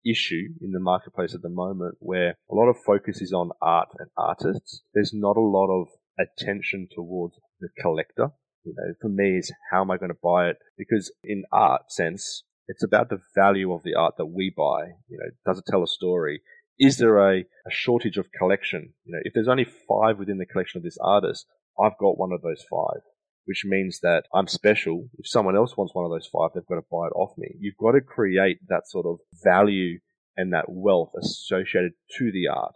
[0.05, 3.89] issue in the marketplace at the moment where a lot of focus is on art
[3.97, 4.83] and artists.
[4.93, 5.87] There's not a lot of
[6.19, 8.29] attention towards the collector.
[8.63, 10.57] You know, for me is how am I going to buy it?
[10.77, 14.93] Because in art sense, it's about the value of the art that we buy.
[15.09, 16.41] You know, does it tell a story?
[16.77, 18.93] Is there a, a shortage of collection?
[19.03, 21.47] You know, if there's only five within the collection of this artist,
[21.81, 23.01] I've got one of those five,
[23.45, 25.09] which means that I'm special.
[25.17, 27.55] If someone else wants one of those five, they've got to buy it off me.
[27.59, 29.99] You've got to create that sort of value
[30.37, 32.75] and that wealth associated to the art.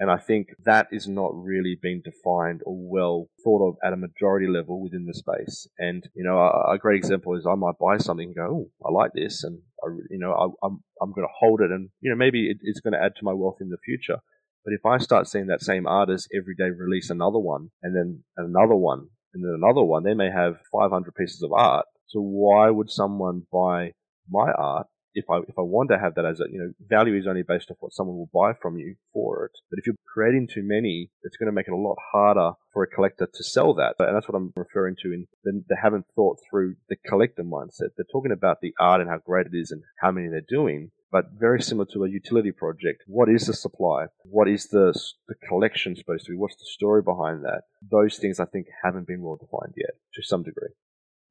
[0.00, 3.98] And I think that is not really being defined or well thought of at a
[3.98, 5.68] majority level within the space.
[5.78, 8.70] And, you know, a, a great example is I might buy something and go, oh,
[8.82, 9.44] I like this.
[9.44, 12.16] And, I, you know, I, am I'm, I'm going to hold it and, you know,
[12.16, 14.20] maybe it, it's going to add to my wealth in the future.
[14.64, 18.24] But if I start seeing that same artist every day release another one and then
[18.38, 21.84] another one and then another one, they may have 500 pieces of art.
[22.06, 23.92] So why would someone buy
[24.30, 27.16] my art if I if I want to have that as a you know value
[27.16, 29.52] is only based off what someone will buy from you for it.
[29.70, 32.82] But if you're creating too many, it's going to make it a lot harder for
[32.82, 33.96] a collector to sell that.
[33.98, 37.90] And that's what I'm referring to in they haven't thought through the collector mindset.
[37.96, 40.90] They're talking about the art and how great it is and how many they're doing.
[41.12, 44.06] But very similar to a utility project, what is the supply?
[44.22, 44.94] What is the
[45.26, 46.38] the collection supposed to be?
[46.38, 47.62] What's the story behind that?
[47.82, 50.68] Those things I think haven't been well defined yet, to some degree.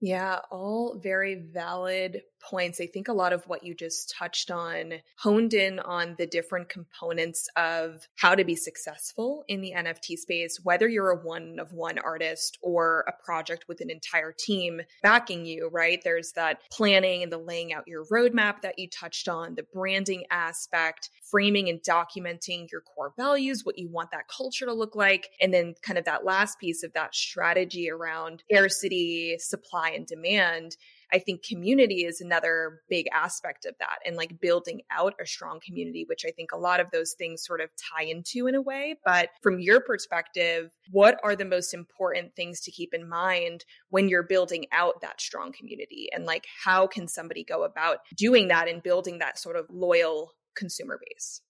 [0.01, 2.79] Yeah, all very valid points.
[2.79, 6.69] I think a lot of what you just touched on honed in on the different
[6.69, 11.73] components of how to be successful in the NFT space, whether you're a one of
[11.73, 15.99] one artist or a project with an entire team backing you, right?
[16.01, 20.23] There's that planning and the laying out your roadmap that you touched on, the branding
[20.31, 25.29] aspect, framing and documenting your core values, what you want that culture to look like,
[25.41, 30.75] and then kind of that last piece of that strategy around scarcity, supply and demand
[31.11, 35.59] I think community is another big aspect of that and like building out a strong
[35.65, 38.61] community, which I think a lot of those things sort of tie into in a
[38.61, 38.95] way.
[39.03, 44.07] But from your perspective, what are the most important things to keep in mind when
[44.07, 46.09] you're building out that strong community?
[46.13, 50.33] And like, how can somebody go about doing that and building that sort of loyal
[50.59, 51.41] consumer base?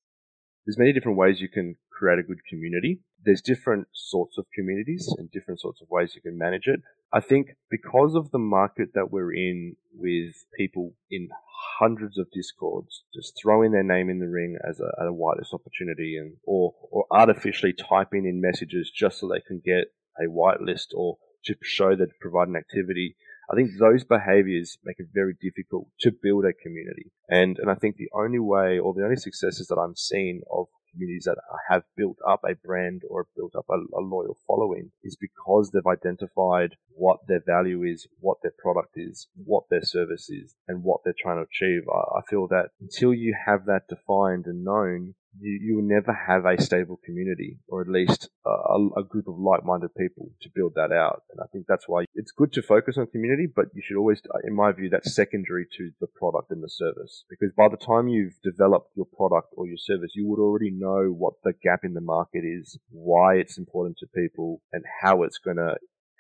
[0.66, 3.02] There's many different ways you can create a good community.
[3.26, 6.80] There's different sorts of communities and different sorts of ways you can manage it.
[7.12, 11.30] I think because of the market that we're in with people in
[11.80, 16.18] hundreds of discords just throwing their name in the ring as a, a whitelist opportunity
[16.18, 21.18] and or or artificially typing in messages just so they can get a whitelist or
[21.46, 23.16] to show that provide an activity.
[23.52, 27.12] I think those behaviors make it very difficult to build a community.
[27.30, 30.68] And and I think the only way or the only successes that I'm seeing of
[30.92, 31.38] communities that
[31.70, 35.86] have built up a brand or built up a, a, loyal following is because they've
[35.86, 41.02] identified what their value is, what their product is, what their service is, and what
[41.04, 41.84] they're trying to achieve.
[41.90, 46.14] I, I feel that until you have that defined and known, you, you will never
[46.14, 50.74] have a stable community or at least a, a, group of like-minded people to build
[50.76, 51.24] that out.
[51.32, 54.22] And I think that's why it's good to focus on community, but you should always,
[54.34, 57.26] uh, in my view, that's secondary to the product and the service.
[57.30, 61.10] Because by the time you've developed your product or your service, you would already know
[61.10, 65.38] what the gap in the market is, why it's important to people, and how it's
[65.38, 65.76] going to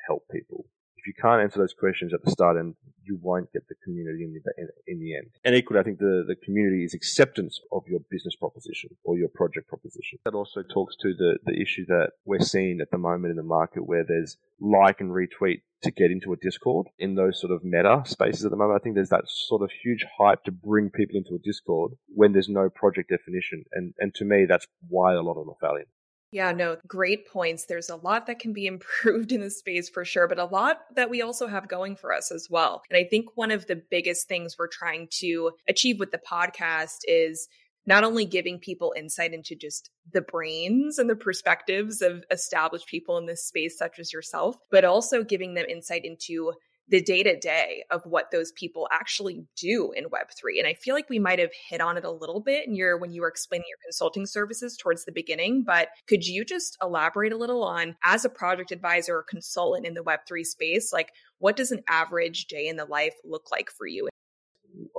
[0.07, 0.65] help people
[1.09, 4.33] you can't answer those questions at the start, and you won't get the community in
[4.33, 5.25] the, in, the end.
[5.43, 9.29] And equally, I think the, the community is acceptance of your business proposition or your
[9.29, 10.19] project proposition.
[10.23, 13.43] That also talks to the, the issue that we're seeing at the moment in the
[13.43, 17.63] market where there's like and retweet to get into a Discord in those sort of
[17.63, 18.79] meta spaces at the moment.
[18.79, 22.33] I think there's that sort of huge hype to bring people into a Discord when
[22.33, 23.63] there's no project definition.
[23.71, 25.85] And, and to me, that's why a lot of them are failing.
[26.31, 27.65] Yeah, no, great points.
[27.65, 30.81] There's a lot that can be improved in the space for sure, but a lot
[30.95, 32.81] that we also have going for us as well.
[32.89, 36.99] And I think one of the biggest things we're trying to achieve with the podcast
[37.05, 37.47] is
[37.85, 43.17] not only giving people insight into just the brains and the perspectives of established people
[43.17, 46.53] in this space, such as yourself, but also giving them insight into
[46.89, 50.57] the day to day of what those people actually do in Web3.
[50.57, 52.97] And I feel like we might have hit on it a little bit in your
[52.97, 57.31] when you were explaining your consulting services towards the beginning, but could you just elaborate
[57.31, 61.55] a little on as a project advisor or consultant in the Web3 space, like what
[61.55, 64.07] does an average day in the life look like for you?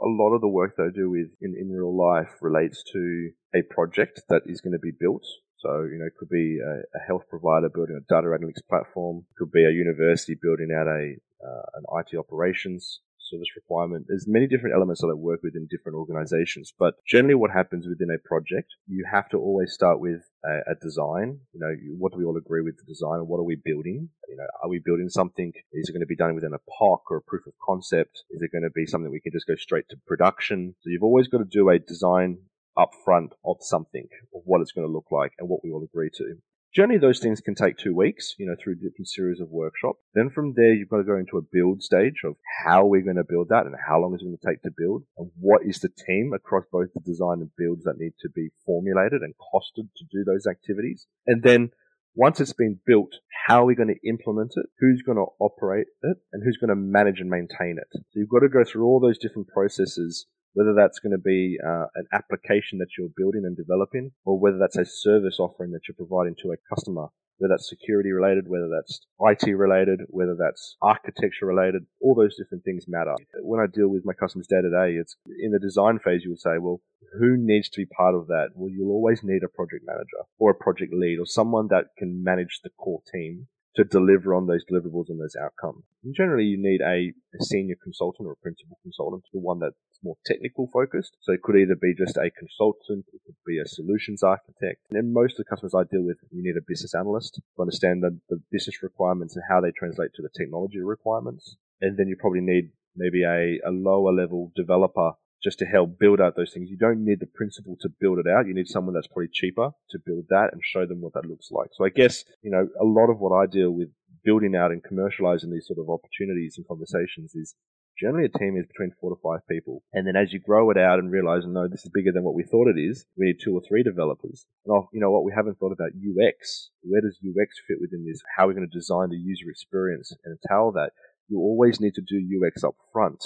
[0.02, 3.30] A lot of the work that I do with in, in real life relates to
[3.54, 5.24] a project that is going to be built
[5.60, 9.26] so, you know, it could be a, a, health provider building a data analytics platform.
[9.30, 13.00] It could be a university building out a uh, an IT operations
[13.30, 14.06] service requirement.
[14.08, 17.86] There's many different elements that I work with in different organizations, but generally what happens
[17.86, 21.38] within a project, you have to always start with a, a design.
[21.52, 24.08] You know, what do we all agree with the design and what are we building?
[24.28, 25.52] You know, are we building something?
[25.72, 28.24] Is it going to be done within a POC or a proof of concept?
[28.30, 30.74] Is it going to be something we can just go straight to production?
[30.80, 32.38] So you've always got to do a design
[32.78, 36.10] upfront of something, of what it's going to look like and what we all agree
[36.16, 36.36] to.
[36.74, 39.98] Generally, those things can take two weeks, you know, through different series of workshops.
[40.14, 43.16] Then from there, you've got to go into a build stage of how we're going
[43.16, 45.62] to build that and how long is it going to take to build and what
[45.64, 49.34] is the team across both the design and builds that need to be formulated and
[49.34, 51.06] costed to do those activities.
[51.26, 51.70] And then
[52.14, 53.14] once it's been built,
[53.46, 54.66] how are we going to implement it?
[54.78, 56.18] Who's going to operate it?
[56.32, 57.88] And who's going to manage and maintain it?
[57.92, 61.58] So you've got to go through all those different processes whether that's going to be
[61.64, 65.82] uh, an application that you're building and developing, or whether that's a service offering that
[65.86, 67.06] you're providing to a customer,
[67.38, 72.64] whether that's security related, whether that's IT related, whether that's architecture related, all those different
[72.64, 73.14] things matter.
[73.40, 76.30] When I deal with my customers day to day, it's in the design phase, you
[76.30, 76.80] would say, well,
[77.18, 78.50] who needs to be part of that?
[78.54, 82.22] Well, you'll always need a project manager or a project lead or someone that can
[82.22, 85.84] manage the core team to deliver on those deliverables and those outcomes.
[86.02, 89.74] And generally, you need a, a, senior consultant or a principal consultant, the one that's
[90.02, 91.16] more technical focused.
[91.20, 94.82] So it could either be just a consultant, it could be a solutions architect.
[94.90, 97.62] And then most of the customers I deal with, you need a business analyst to
[97.62, 101.56] understand the, the business requirements and how they translate to the technology requirements.
[101.80, 106.20] And then you probably need maybe a, a lower level developer just to help build
[106.20, 106.70] out those things.
[106.70, 108.46] You don't need the principal to build it out.
[108.46, 111.50] You need someone that's probably cheaper to build that and show them what that looks
[111.50, 111.70] like.
[111.72, 113.88] So I guess, you know, a lot of what I deal with
[114.24, 117.54] building out and commercializing these sort of opportunities and conversations is
[117.98, 119.82] generally a team is between four to five people.
[119.92, 122.34] And then as you grow it out and realize, no, this is bigger than what
[122.34, 124.46] we thought it is, we need two or three developers.
[124.64, 126.70] And oh you know what, we haven't thought about UX.
[126.82, 128.20] Where does UX fit within this?
[128.36, 130.92] How are we going to design the user experience and tell that?
[131.28, 133.22] You always need to do UX up front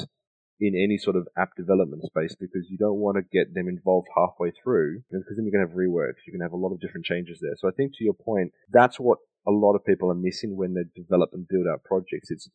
[0.61, 4.09] in any sort of app development space because you don't want to get them involved
[4.15, 6.23] halfway through because then you're going to have reworks.
[6.27, 7.55] You're going to have a lot of different changes there.
[7.59, 10.75] So I think to your point, that's what a lot of people are missing when
[10.75, 12.31] they develop and build out projects.
[12.31, 12.49] It's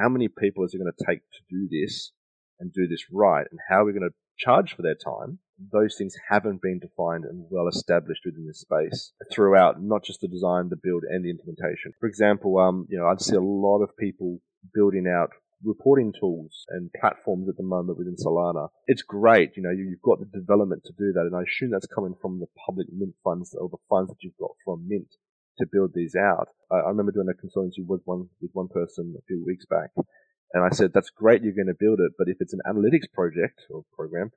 [0.00, 2.12] how many people is it going to take to do this
[2.58, 5.38] and do this right and how are we going to charge for their time?
[5.72, 10.28] Those things haven't been defined and well established within this space throughout, not just the
[10.28, 11.92] design, the build and the implementation.
[12.00, 14.40] For example, um, you know, I'd see a lot of people
[14.74, 15.30] building out
[15.64, 18.68] reporting tools and platforms at the moment within Solana.
[18.86, 21.70] It's great, you know, you, have got the development to do that, and I assume
[21.70, 25.14] that's coming from the public Mint funds or the funds that you've got from Mint
[25.58, 26.48] to build these out.
[26.70, 29.90] I, I remember doing a consultancy with one with one person a few weeks back,
[30.52, 33.10] and I said, "That's great, you're going to build it, but if it's an analytics
[33.12, 34.30] project or program,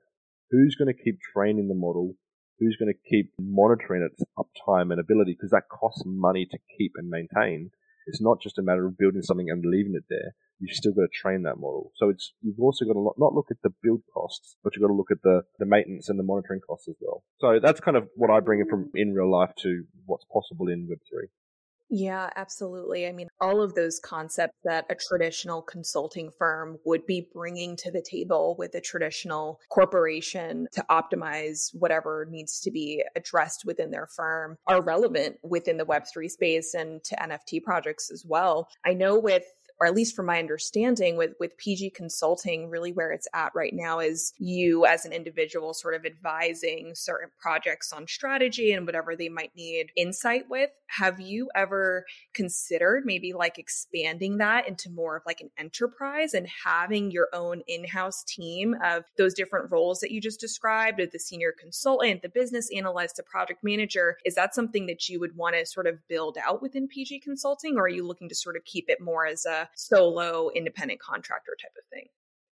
[0.52, 2.16] who's going to keep training the model?
[2.60, 5.34] Who's going to keep monitoring its uptime and ability?
[5.34, 7.72] Because that costs money to keep and maintain."
[8.06, 11.02] It's not just a matter of building something and leaving it there you've still got
[11.02, 11.92] to train that model.
[11.96, 14.88] So it's you've also got to not look at the build costs, but you've got
[14.88, 17.24] to look at the, the maintenance and the monitoring costs as well.
[17.40, 20.68] So that's kind of what I bring it from in real life to what's possible
[20.70, 21.28] in Web3.
[21.90, 23.08] Yeah, absolutely.
[23.08, 27.92] I mean, all of those concepts that a traditional consulting firm would be bringing to
[27.92, 34.08] the table with a traditional corporation to optimize whatever needs to be addressed within their
[34.08, 38.68] firm are relevant within the Web3 space and to NFT projects as well.
[38.84, 39.44] I know with
[39.80, 43.74] or at least from my understanding with with PG consulting really where it's at right
[43.74, 49.16] now is you as an individual sort of advising certain projects on strategy and whatever
[49.16, 50.70] they might need insight with.
[50.88, 56.48] Have you ever considered maybe like expanding that into more of like an enterprise and
[56.64, 61.54] having your own in-house team of those different roles that you just described the senior
[61.60, 64.18] consultant the business analyst the project manager?
[64.26, 67.78] Is that something that you would want to sort of build out within PG consulting
[67.78, 71.56] or are you looking to sort of keep it more as a solo independent contractor
[71.62, 72.08] type of thing?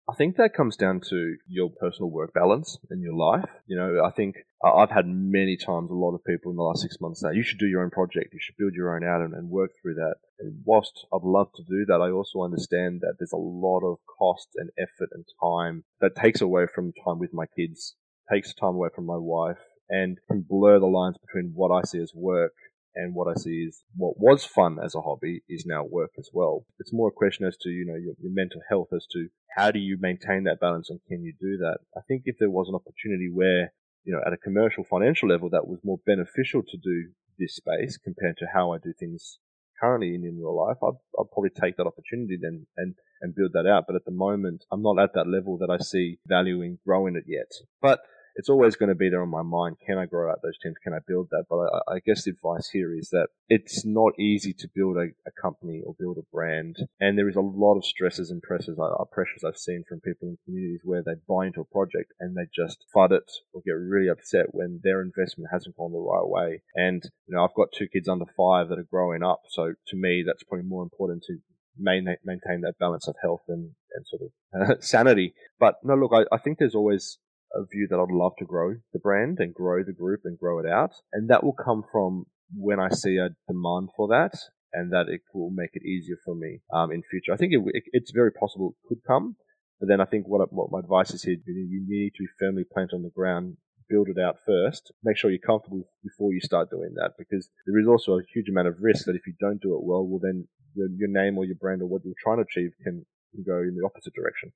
[0.09, 3.49] I think that comes down to your personal work balance in your life.
[3.67, 6.83] You know, I think I've had many times a lot of people in the last
[6.83, 9.21] six months say, you should do your own project, you should build your own out
[9.21, 10.17] and, and work through that.
[10.41, 13.99] And whilst I'd love to do that, I also understand that there's a lot of
[14.19, 17.95] cost and effort and time that takes away from time with my kids
[18.31, 19.59] takes time away from my wife,
[19.89, 22.53] and can blur the lines between what I see as work
[22.95, 26.29] and what I see is what was fun as a hobby is now work as
[26.33, 26.67] well.
[26.79, 29.71] It's more a question as to, you know, your, your, mental health as to how
[29.71, 31.79] do you maintain that balance and can you do that?
[31.97, 33.73] I think if there was an opportunity where,
[34.05, 37.97] you know, at a commercial financial level that was more beneficial to do this space
[37.97, 39.39] compared to how I do things
[39.81, 43.53] currently in, in real life, I'd, I'd probably take that opportunity then and, and build
[43.55, 43.85] that out.
[43.87, 47.25] But at the moment, I'm not at that level that I see valuing growing it
[47.27, 47.51] yet.
[47.81, 48.01] But
[48.41, 49.77] it's always going to be there on my mind.
[49.87, 50.77] Can I grow out those teams?
[50.83, 51.45] Can I build that?
[51.51, 55.09] But I, I guess the advice here is that it's not easy to build a,
[55.29, 56.77] a, company or build a brand.
[56.99, 60.29] And there is a lot of stresses and pressures, uh, pressures I've seen from people
[60.29, 63.73] in communities where they buy into a project and they just fud it or get
[63.73, 66.63] really upset when their investment hasn't gone the right way.
[66.75, 69.43] And, you know, I've got two kids under five that are growing up.
[69.51, 71.37] So to me, that's probably more important to
[71.79, 75.35] maintain that balance of health and, and sort of uh, sanity.
[75.59, 77.19] But no, look, I, I think there's always
[77.55, 80.59] a view that I'd love to grow the brand and grow the group and grow
[80.61, 80.93] it out.
[81.13, 84.35] And that will come from when I see a demand for that
[84.73, 87.33] and that it will make it easier for me um, in future.
[87.33, 89.37] I think it, it, it's very possible it could come.
[89.81, 92.65] But then I think what, what my advice is here, you need to be firmly
[92.71, 93.57] planted on the ground,
[93.89, 97.81] build it out first, make sure you're comfortable before you start doing that because there
[97.81, 100.21] is also a huge amount of risk that if you don't do it well, well
[100.23, 103.43] then your, your name or your brand or what you're trying to achieve can, can
[103.43, 104.53] go in the opposite direction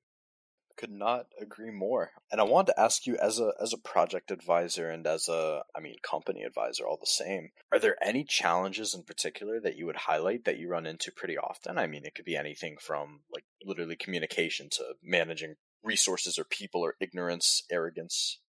[0.77, 2.11] could not agree more.
[2.31, 5.63] And I wanted to ask you as a as a project advisor and as a
[5.75, 9.85] I mean company advisor all the same, are there any challenges in particular that you
[9.85, 11.77] would highlight that you run into pretty often?
[11.77, 16.81] I mean, it could be anything from like literally communication to managing resources or people
[16.81, 18.39] or ignorance, arrogance.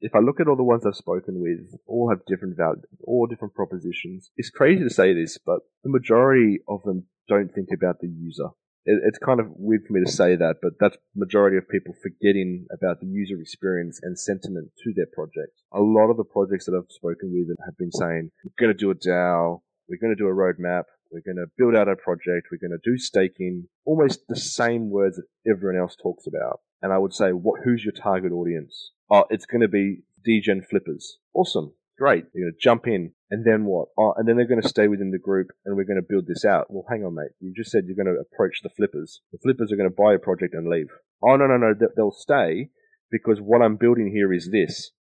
[0.00, 3.26] If I look at all the ones I've spoken with, all have different values, all
[3.26, 4.30] different propositions.
[4.36, 8.48] It's crazy to say this, but the majority of them don't think about the user
[8.88, 11.94] it, it's kind of weird for me to say that, but that's majority of people
[12.02, 15.52] forgetting about the user experience and sentiment to their project.
[15.72, 18.78] A lot of the projects that I've spoken with have been saying, we're going to
[18.78, 21.96] do a DAO, we're going to do a roadmap, we're going to build out a
[21.96, 26.60] project, we're going to do staking, almost the same words that everyone else talks about.
[26.80, 28.92] And I would say, what, who's your target audience?
[29.10, 31.18] Oh, it's going to be degen flippers.
[31.34, 31.72] Awesome.
[31.98, 32.26] Great.
[32.32, 33.12] They're going to jump in.
[33.30, 33.88] And then what?
[33.98, 36.26] Oh, and then they're going to stay within the group and we're going to build
[36.26, 36.66] this out.
[36.70, 37.32] Well, hang on, mate.
[37.40, 39.20] You just said you're going to approach the flippers.
[39.32, 40.88] The flippers are going to buy a project and leave.
[41.22, 41.74] Oh, no, no, no.
[41.96, 42.70] They'll stay
[43.10, 44.92] because what I'm building here is this.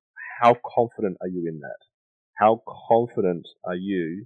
[0.41, 1.77] How confident are you in that?
[2.39, 4.25] How confident are you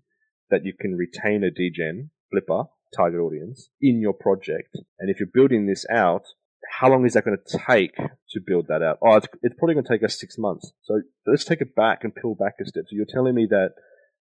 [0.49, 2.63] that you can retain a degen flipper
[2.95, 4.77] target audience in your project?
[4.99, 6.23] And if you're building this out,
[6.69, 8.97] how long is that going to take to build that out?
[9.01, 10.71] Oh, it's, it's probably going to take us six months.
[10.83, 12.85] So let's take it back and peel back a step.
[12.87, 13.71] So you're telling me that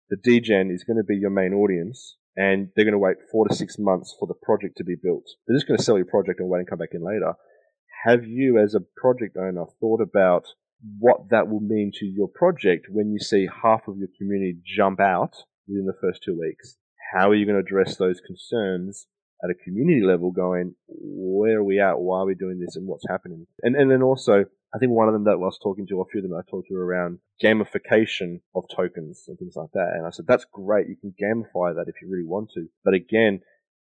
[0.09, 3.47] the degen is going to be your main audience and they're going to wait four
[3.47, 5.25] to six months for the project to be built.
[5.47, 7.33] They're just going to sell your project and wait and come back in later.
[8.05, 10.45] Have you, as a project owner, thought about
[10.99, 14.99] what that will mean to your project when you see half of your community jump
[14.99, 15.33] out
[15.67, 16.77] within the first two weeks?
[17.13, 19.07] How are you going to address those concerns
[19.43, 21.99] at a community level going, where are we at?
[21.99, 22.75] Why are we doing this?
[22.75, 23.45] And what's happening?
[23.61, 26.05] And, and then also, I think one of them that I was talking to, a
[26.05, 29.93] few of them I talked to around gamification of tokens and things like that.
[29.95, 30.87] And I said, that's great.
[30.87, 32.67] You can gamify that if you really want to.
[32.85, 33.41] But again,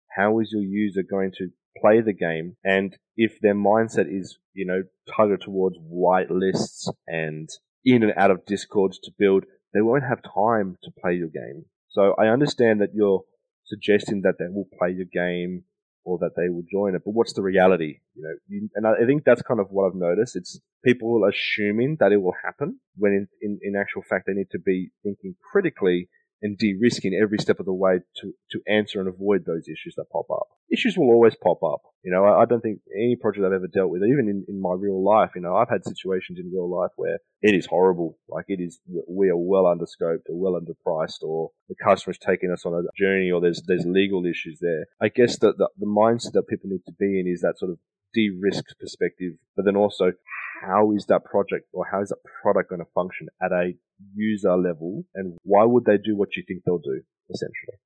[0.10, 1.50] how is your user going to
[1.80, 2.58] play the game?
[2.64, 4.84] And if their mindset is, you know,
[5.16, 7.48] targeted towards white lists and
[7.86, 11.66] in and out of discords to build, they won't have time to play your game.
[11.90, 13.24] So I understand that you're
[13.72, 15.64] suggesting that they will play your game
[16.04, 17.02] or that they will join it.
[17.06, 18.00] But what's the reality?
[18.16, 20.36] You know, you, and I, I think that's kind of what I've noticed.
[20.36, 24.52] It's people assuming that it will happen when in, in, in actual fact they need
[24.52, 26.10] to be thinking critically
[26.42, 30.10] and de-risking every step of the way to, to answer and avoid those issues that
[30.12, 30.48] pop up.
[30.72, 31.82] Issues will always pop up.
[32.04, 34.60] You know, I, I don't think any project I've ever dealt with, even in, in
[34.60, 38.18] my real life, you know, I've had situations in real life where it is horrible.
[38.28, 42.66] Like it is, we are well underscoped or well underpriced or the customer's taking us
[42.66, 44.86] on a journey or there's, there's legal issues there.
[45.02, 47.72] I guess that the, the mindset that people need to be in is that sort
[47.72, 47.78] of
[48.14, 50.14] de-risked perspective, but then also
[50.62, 53.74] how is that project or how is that product going to function at a
[54.16, 57.78] user level and why would they do what you think they'll do essentially?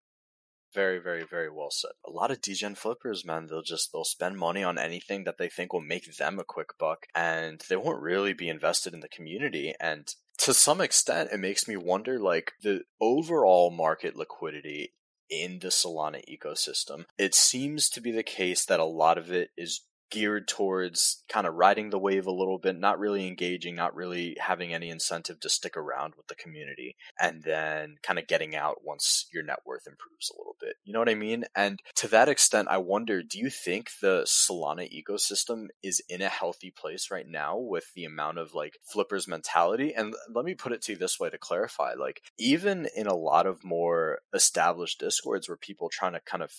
[0.74, 1.92] Very, very, very well said.
[2.06, 5.48] A lot of degen flippers, man, they'll just they'll spend money on anything that they
[5.48, 9.08] think will make them a quick buck and they won't really be invested in the
[9.08, 9.74] community.
[9.80, 14.94] And to some extent it makes me wonder like the overall market liquidity
[15.30, 17.06] in the Solana ecosystem.
[17.18, 19.82] It seems to be the case that a lot of it is
[20.16, 24.38] geared towards kind of riding the wave a little bit, not really engaging, not really
[24.39, 28.78] having any incentive to stick around with the community, and then kind of getting out
[28.82, 30.76] once your net worth improves a little bit.
[30.86, 31.43] You know what I mean?
[31.53, 36.30] And to that extent, I wonder do you think the Solana ecosystem is in a
[36.30, 39.93] healthy place right now with the amount of like flippers mentality?
[39.93, 43.18] And let me put it to you this way to clarify like, even in a
[43.18, 46.53] lot of more established discords where people trying to kind of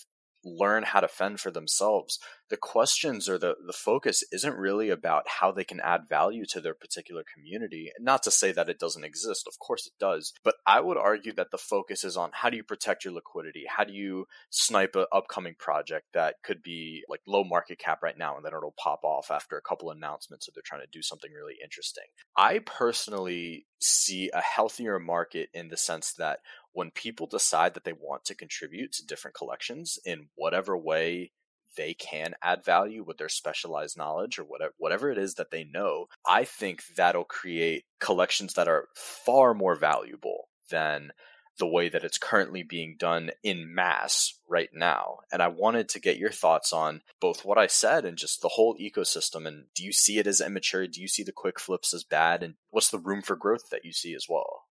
[0.47, 2.19] learn how to fend for themselves
[2.49, 6.61] the questions or the, the focus isn't really about how they can add value to
[6.61, 10.55] their particular community not to say that it doesn't exist of course it does but
[10.65, 13.83] i would argue that the focus is on how do you protect your liquidity how
[13.83, 18.35] do you snipe an upcoming project that could be like low market cap right now
[18.35, 21.31] and then it'll pop off after a couple announcements that they're trying to do something
[21.33, 22.05] really interesting.
[22.35, 26.39] I personally see a healthier market in the sense that
[26.77, 31.31] when people decide that they want to contribute to different collections in whatever way
[31.75, 35.63] they can add value with their specialized knowledge or whatever whatever it is that they
[35.63, 41.13] know, I think that'll create collections that are far more valuable than
[41.57, 45.17] the way that it's currently being done in mass right now.
[45.31, 48.49] And I wanted to get your thoughts on both what I said and just the
[48.49, 49.47] whole ecosystem.
[49.47, 50.85] And do you see it as immature?
[50.85, 52.43] Do you see the quick flips as bad?
[52.43, 54.66] And what's the room for growth that you see as well?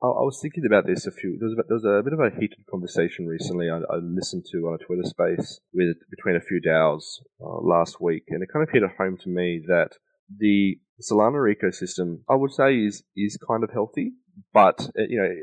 [0.00, 1.36] I, was thinking about this a few.
[1.38, 3.68] There was, a, there was a bit of a heated conversation recently.
[3.68, 8.00] I, I, listened to on a Twitter space with between a few DAOs uh, last
[8.00, 9.90] week, and it kind of hit at home to me that
[10.36, 14.12] the Solana ecosystem, I would say, is is kind of healthy,
[14.52, 15.34] but uh, you know,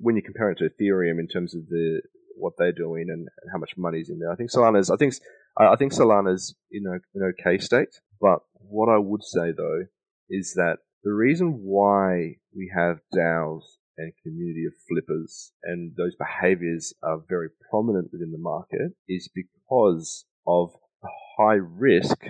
[0.00, 2.00] when you compare it to Ethereum in terms of the
[2.36, 5.12] what they're doing and, and how much money's in there, I think Solana's, I think,
[5.58, 8.00] I think Solana's in a, an okay state.
[8.18, 9.84] But what I would say though
[10.30, 13.62] is that the reason why we have DAOs
[14.00, 20.24] and community of flippers, and those behaviors are very prominent within the market, is because
[20.46, 20.70] of
[21.02, 22.24] the high risk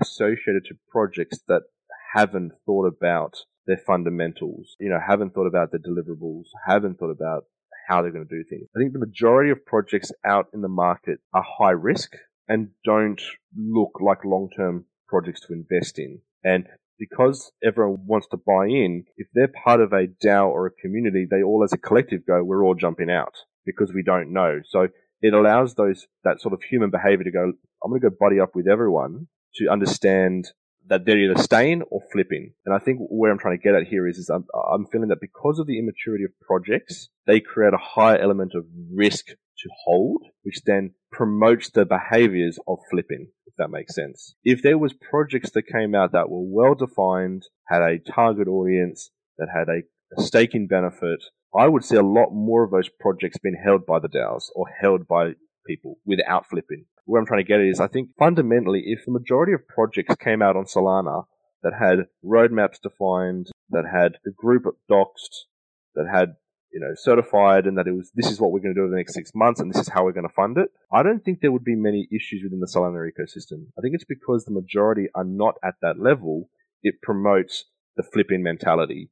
[0.00, 1.62] associated to projects that
[2.14, 3.34] haven't thought about
[3.66, 7.44] their fundamentals, you know, haven't thought about their deliverables, haven't thought about
[7.88, 8.68] how they're going to do things.
[8.74, 12.12] I think the majority of projects out in the market are high risk
[12.48, 13.20] and don't
[13.56, 16.20] look like long term projects to invest in.
[16.44, 16.66] And
[16.98, 21.26] because everyone wants to buy in, if they're part of a DAO or a community,
[21.28, 23.34] they all as a collective go, we're all jumping out
[23.64, 24.60] because we don't know.
[24.64, 24.88] So
[25.22, 27.52] it allows those, that sort of human behavior to go,
[27.84, 30.48] I'm going to go buddy up with everyone to understand
[30.88, 32.52] that they're either staying or flipping.
[32.64, 35.08] And I think where I'm trying to get at here is, is I'm, I'm feeling
[35.08, 39.68] that because of the immaturity of projects, they create a higher element of risk to
[39.84, 43.28] hold, which then promotes the behaviors of flipping,
[43.58, 44.34] that makes sense.
[44.44, 49.10] If there was projects that came out that were well defined, had a target audience,
[49.38, 49.82] that had a,
[50.16, 51.24] a in benefit,
[51.56, 54.66] I would see a lot more of those projects being held by the DAOs or
[54.68, 55.32] held by
[55.66, 56.84] people without flipping.
[57.04, 60.16] Where I'm trying to get at is I think fundamentally, if the majority of projects
[60.16, 61.24] came out on Solana
[61.62, 65.46] that had roadmaps defined, that had the group doxed,
[65.94, 66.34] that had
[66.72, 68.90] you know, certified and that it was, this is what we're going to do over
[68.90, 71.24] the next six months and this is how we're going to fund it, I don't
[71.24, 73.66] think there would be many issues within the Solana ecosystem.
[73.78, 76.50] I think it's because the majority are not at that level.
[76.82, 77.64] It promotes
[77.96, 79.10] the flipping mentality.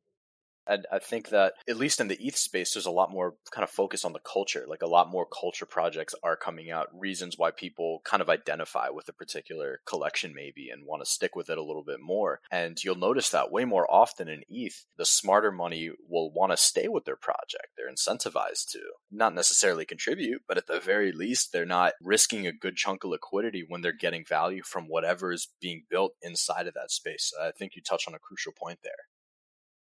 [0.67, 3.65] And I think that at least in the ETH space, there's a lot more kind
[3.65, 4.65] of focus on the culture.
[4.67, 8.89] Like a lot more culture projects are coming out, reasons why people kind of identify
[8.89, 12.41] with a particular collection maybe and want to stick with it a little bit more.
[12.51, 16.57] And you'll notice that way more often in ETH, the smarter money will want to
[16.57, 17.69] stay with their project.
[17.77, 22.53] They're incentivized to not necessarily contribute, but at the very least, they're not risking a
[22.53, 26.75] good chunk of liquidity when they're getting value from whatever is being built inside of
[26.75, 27.33] that space.
[27.41, 28.93] I think you touch on a crucial point there.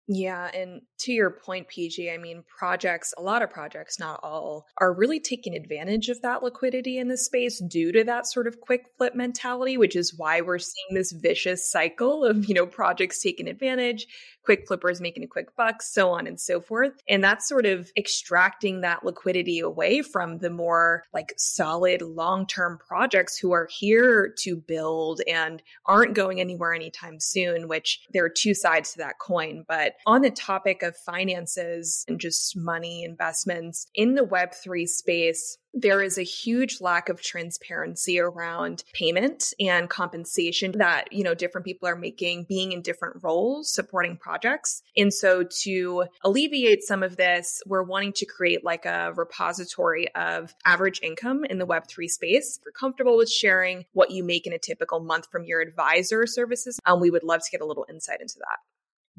[0.07, 0.51] Yeah.
[0.53, 4.93] And to your point, PG, I mean, projects, a lot of projects, not all, are
[4.93, 8.85] really taking advantage of that liquidity in the space due to that sort of quick
[8.99, 13.49] flip mentality, which is why we're seeing this vicious cycle of, you know, projects taking
[13.49, 14.07] advantage,
[14.45, 16.92] quick flippers making a quick buck, so on and so forth.
[17.09, 22.78] And that's sort of extracting that liquidity away from the more like solid long term
[22.86, 28.30] projects who are here to build and aren't going anywhere anytime soon, which there are
[28.30, 29.64] two sides to that coin.
[29.66, 36.03] But on the topic of finances and just money investments in the Web3 space, there
[36.03, 41.89] is a huge lack of transparency around payment and compensation that you know different people
[41.89, 47.61] are making being in different roles supporting projects and so to alleviate some of this
[47.66, 52.64] we're wanting to create like a repository of average income in the web3 space if
[52.64, 56.79] you're comfortable with sharing what you make in a typical month from your advisor services
[56.87, 58.59] um, we would love to get a little insight into that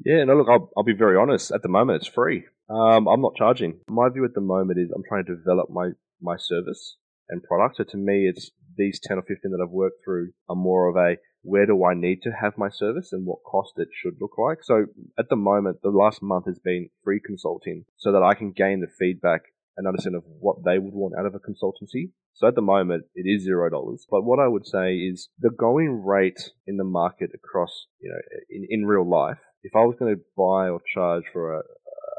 [0.04, 1.50] yeah, no, look, I'll, I'll be very honest.
[1.50, 2.44] At the moment, it's free.
[2.68, 3.80] Um, I'm not charging.
[3.88, 6.96] My view at the moment is I'm trying to develop my my service
[7.28, 7.76] and product.
[7.76, 10.96] So to me, it's these 10 or 15 that I've worked through are more of
[10.96, 14.36] a where do I need to have my service and what cost it should look
[14.36, 14.58] like.
[14.62, 14.86] So
[15.18, 18.80] at the moment, the last month has been free consulting so that I can gain
[18.80, 19.42] the feedback
[19.76, 22.10] and understand of what they would want out of a consultancy.
[22.34, 24.06] So at the moment, it is zero dollars.
[24.10, 28.18] But what I would say is the going rate in the market across, you know,
[28.50, 31.62] in, in real life, if I was going to buy or charge for a,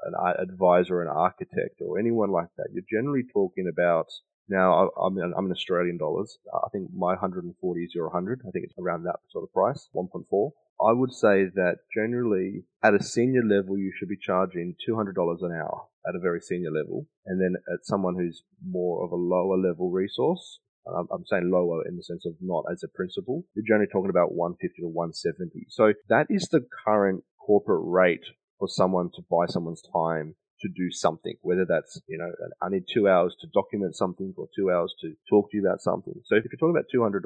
[0.07, 4.07] an advisor, an architect, or anyone like that, you're generally talking about
[4.49, 6.37] now, I'm in, Australian dollars.
[6.53, 8.41] I think my 140 is your 100.
[8.47, 10.51] I think it's around that sort of price, 1.4.
[10.79, 15.09] I would say that generally at a senior level, you should be charging $200
[15.41, 17.07] an hour at a very senior level.
[17.25, 21.97] And then at someone who's more of a lower level resource, I'm saying lower in
[21.97, 25.65] the sense of not as a principal, you're generally talking about 150 to 170.
[25.67, 28.23] So that is the current corporate rate
[28.59, 32.31] for someone to buy someone's time to do something, whether that's, you know,
[32.61, 35.81] I need two hours to document something or two hours to talk to you about
[35.81, 36.15] something.
[36.25, 37.21] So if you're talking about $200,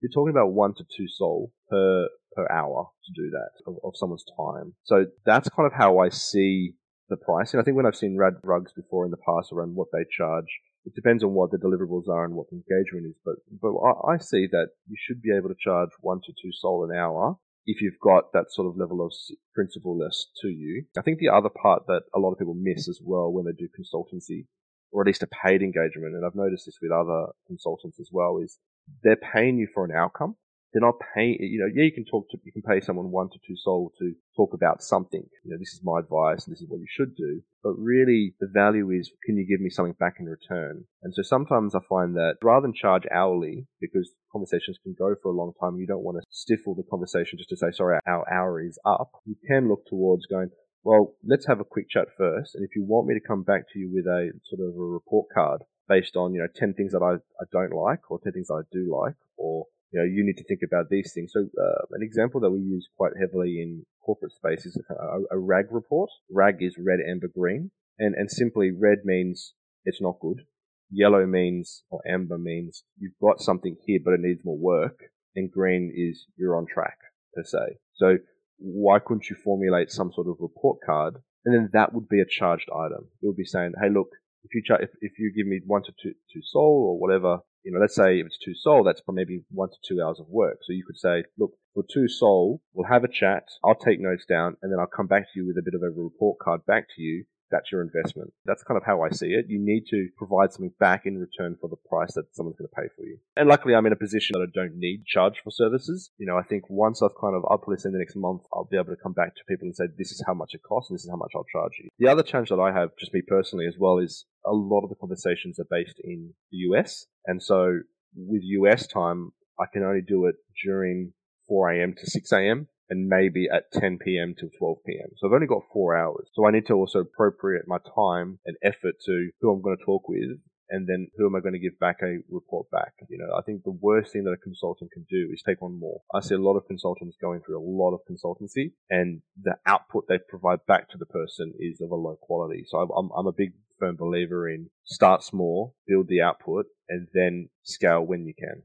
[0.00, 3.92] you're talking about one to two SOL per, per hour to do that of, of
[3.96, 4.74] someone's time.
[4.84, 6.74] So that's kind of how I see
[7.08, 7.58] the pricing.
[7.58, 10.46] I think when I've seen Rad Rugs before in the past around what they charge,
[10.84, 13.16] it depends on what the deliverables are and what the engagement is.
[13.24, 16.52] But but I, I see that you should be able to charge one to two
[16.52, 17.36] SOL an hour
[17.66, 19.12] if you've got that sort of level of
[19.58, 20.84] principalness to you.
[20.96, 23.52] I think the other part that a lot of people miss as well when they
[23.52, 24.46] do consultancy,
[24.92, 28.38] or at least a paid engagement, and I've noticed this with other consultants as well,
[28.38, 28.58] is
[29.02, 30.36] they're paying you for an outcome
[30.76, 33.30] they're not paying, you know, yeah, you can talk to, you can pay someone one
[33.30, 35.24] to two SOL to talk about something.
[35.42, 37.40] You know, this is my advice and this is what you should do.
[37.62, 40.84] But really the value is, can you give me something back in return?
[41.02, 45.32] And so sometimes I find that rather than charge hourly, because conversations can go for
[45.32, 48.30] a long time, you don't want to stifle the conversation just to say, sorry, our
[48.30, 49.12] hour is up.
[49.24, 50.50] You can look towards going,
[50.84, 52.54] well, let's have a quick chat first.
[52.54, 54.78] And if you want me to come back to you with a sort of a
[54.78, 58.34] report card based on, you know, 10 things that I, I don't like or 10
[58.34, 61.32] things I do like or you know, you need to think about these things.
[61.32, 65.38] So, uh, an example that we use quite heavily in corporate space is a, a,
[65.38, 66.10] RAG report.
[66.30, 67.70] RAG is red, amber, green.
[67.98, 70.42] And, and simply red means it's not good.
[70.90, 74.98] Yellow means, or amber means you've got something here, but it needs more work.
[75.34, 76.98] And green is you're on track,
[77.34, 77.78] per se.
[77.94, 78.18] So
[78.58, 81.16] why couldn't you formulate some sort of report card?
[81.44, 83.08] And then that would be a charged item.
[83.22, 84.08] It would be saying, hey, look,
[84.46, 87.40] if you, char- if, if you give me one to two, two SOL or whatever,
[87.64, 90.26] you know, let's say if it's two SOL, that's maybe one to two hours of
[90.28, 90.58] work.
[90.62, 93.44] So you could say, look, for two SOL, we'll have a chat.
[93.64, 95.82] I'll take notes down and then I'll come back to you with a bit of
[95.82, 98.32] a report card back to you that's your investment.
[98.44, 99.46] That's kind of how I see it.
[99.48, 102.80] You need to provide something back in return for the price that someone's going to
[102.80, 103.18] pay for you.
[103.36, 106.10] And luckily, I'm in a position that I don't need charge for services.
[106.18, 108.68] You know, I think once I've kind of, I'll probably say the next month, I'll
[108.70, 110.90] be able to come back to people and say, this is how much it costs
[110.90, 111.88] and this is how much I'll charge you.
[111.98, 114.90] The other challenge that I have, just me personally as well, is a lot of
[114.90, 117.06] the conversations are based in the US.
[117.26, 117.80] And so
[118.16, 121.12] with US time, I can only do it during
[121.48, 121.94] 4 a.m.
[121.96, 124.34] to 6 a.m and maybe at 10 p.m.
[124.38, 125.08] till 12 p.m.
[125.16, 126.28] So I've only got four hours.
[126.34, 129.84] So I need to also appropriate my time and effort to who I'm going to
[129.84, 132.92] talk with and then who am I going to give back a report back?
[133.08, 135.78] You know, I think the worst thing that a consultant can do is take on
[135.78, 136.00] more.
[136.14, 140.04] I see a lot of consultants going through a lot of consultancy and the output
[140.08, 142.64] they provide back to the person is of a low quality.
[142.68, 147.48] So I'm, I'm a big firm believer in start small, build the output and then
[147.62, 148.62] scale when you can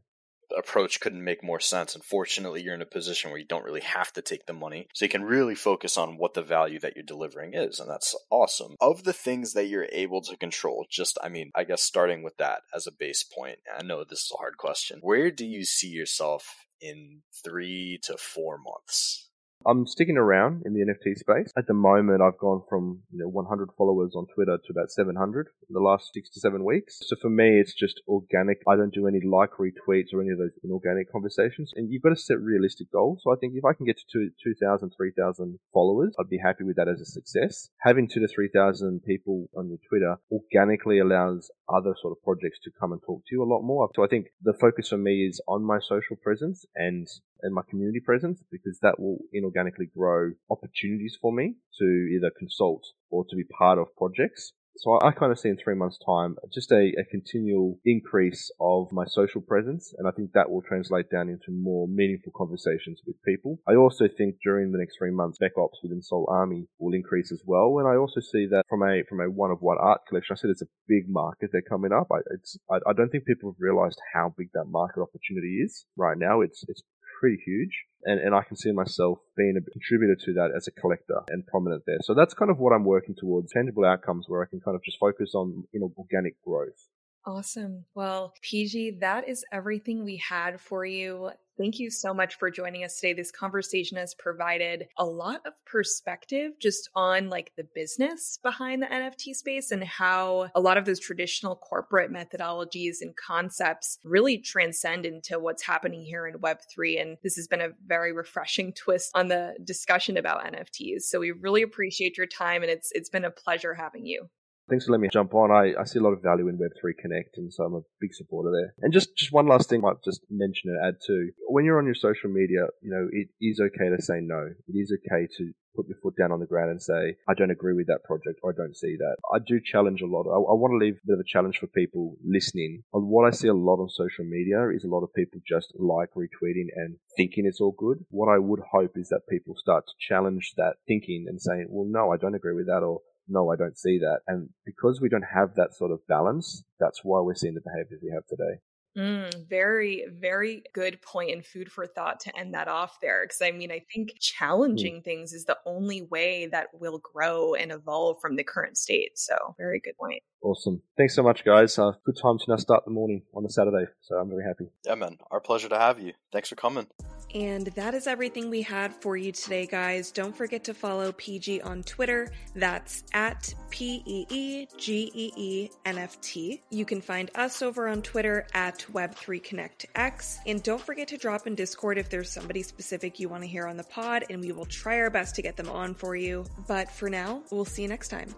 [0.58, 1.96] approach couldn't make more sense.
[1.96, 4.88] Unfortunately, you're in a position where you don't really have to take the money.
[4.94, 7.80] So you can really focus on what the value that you're delivering is.
[7.80, 8.76] And that's awesome.
[8.80, 12.38] Of the things that you're able to control, just, I mean, I guess starting with
[12.38, 15.00] that as a base point, I know this is a hard question.
[15.02, 19.30] Where do you see yourself in three to four months?
[19.66, 21.52] I'm sticking around in the NFT space.
[21.58, 25.48] At the moment, I've gone from you know 100 followers on Twitter to about 700
[25.70, 27.00] in the last six to seven weeks.
[27.02, 28.62] So for me, it's just organic.
[28.68, 31.72] I don't do any like retweets or any of those inorganic conversations.
[31.76, 33.22] And you've got to set realistic goals.
[33.24, 36.76] So I think if I can get to 2,000, 3,000 followers, I'd be happy with
[36.78, 37.70] that as a success.
[37.82, 42.72] Having two to 3,000 people on your Twitter organically allows other sort of projects to
[42.80, 43.90] come and talk to you a lot more.
[43.96, 47.08] So I think the focus for me is on my social presence and
[47.42, 52.84] and my community presence because that will inorganically grow opportunities for me to either consult
[53.10, 54.54] or to be part of projects.
[54.78, 58.92] So I, kind of see in three months' time just a, a, continual increase of
[58.92, 63.22] my social presence, and I think that will translate down into more meaningful conversations with
[63.24, 63.60] people.
[63.68, 67.44] I also think during the next three months, back ops within Solarmy will increase as
[67.46, 70.34] well, and I also see that from a from a one of one art collection.
[70.34, 72.08] I said it's a big market they're coming up.
[72.12, 76.18] I, I, I don't think people have realised how big that market opportunity is right
[76.18, 76.42] now.
[76.42, 76.82] It's it's
[77.22, 77.86] pretty huge.
[78.04, 81.46] And, and I can see myself being a contributor to that as a collector and
[81.46, 82.00] prominent there.
[82.02, 84.84] So that's kind of what I'm working towards tangible outcomes where I can kind of
[84.84, 86.90] just focus on, you know, organic growth.
[87.24, 87.86] Awesome.
[87.94, 91.30] Well, PG, that is everything we had for you.
[91.62, 93.14] Thank you so much for joining us today.
[93.14, 98.88] This conversation has provided a lot of perspective just on like the business behind the
[98.88, 105.06] NFT space and how a lot of those traditional corporate methodologies and concepts really transcend
[105.06, 107.00] into what's happening here in Web3.
[107.00, 111.04] And this has been a very refreshing twist on the discussion about NFTs.
[111.04, 114.32] So we really appreciate your time and it's it's been a pleasure having you.
[114.72, 115.52] Thanks for letting me jump on.
[115.52, 118.14] I, I see a lot of value in Web3 Connect, and so I'm a big
[118.14, 118.74] supporter there.
[118.80, 121.32] And just, just one last thing I might just mention and add to.
[121.50, 124.48] When you're on your social media, you know, it is okay to say no.
[124.70, 127.52] It is okay to put your foot down on the ground and say, I don't
[127.52, 129.18] agree with that project or I don't see that.
[129.34, 130.24] I do challenge a lot.
[130.24, 132.84] I, I want to leave a bit of a challenge for people listening.
[132.94, 135.74] On what I see a lot on social media is a lot of people just
[135.78, 138.06] like retweeting and thinking it's all good.
[138.10, 141.88] What I would hope is that people start to challenge that thinking and saying, well,
[141.88, 144.20] no, I don't agree with that or no, I don't see that.
[144.28, 148.02] And because we don't have that sort of balance, that's why we're seeing the behaviors
[148.04, 148.62] we have today.
[148.98, 153.24] Mm, very, very good point and food for thought to end that off there.
[153.24, 154.20] Because I mean, I think mm.
[154.20, 155.04] challenging mm.
[155.04, 159.18] things is the only way that will grow and evolve from the current state.
[159.18, 160.24] So, very good point.
[160.42, 160.82] Awesome.
[160.98, 161.80] Thanks so much, guys.
[161.80, 163.86] Uh, good time to now start the morning on a Saturday.
[164.02, 164.66] So, I'm very happy.
[164.86, 165.18] Yeah, man.
[165.32, 166.14] Our pleasure to have you.
[166.34, 166.88] Thanks for coming.
[167.34, 170.12] And that is everything we had for you today, guys.
[170.12, 172.32] Don't forget to follow PG on Twitter.
[172.56, 176.62] That's at P E E G E E N F T.
[176.70, 180.40] You can find us over on Twitter at Web3ConnectX.
[180.46, 183.68] And don't forget to drop in Discord if there's somebody specific you want to hear
[183.68, 186.46] on the pod, and we will try our best to get them on for you.
[186.68, 188.34] But for now, we'll see you next time.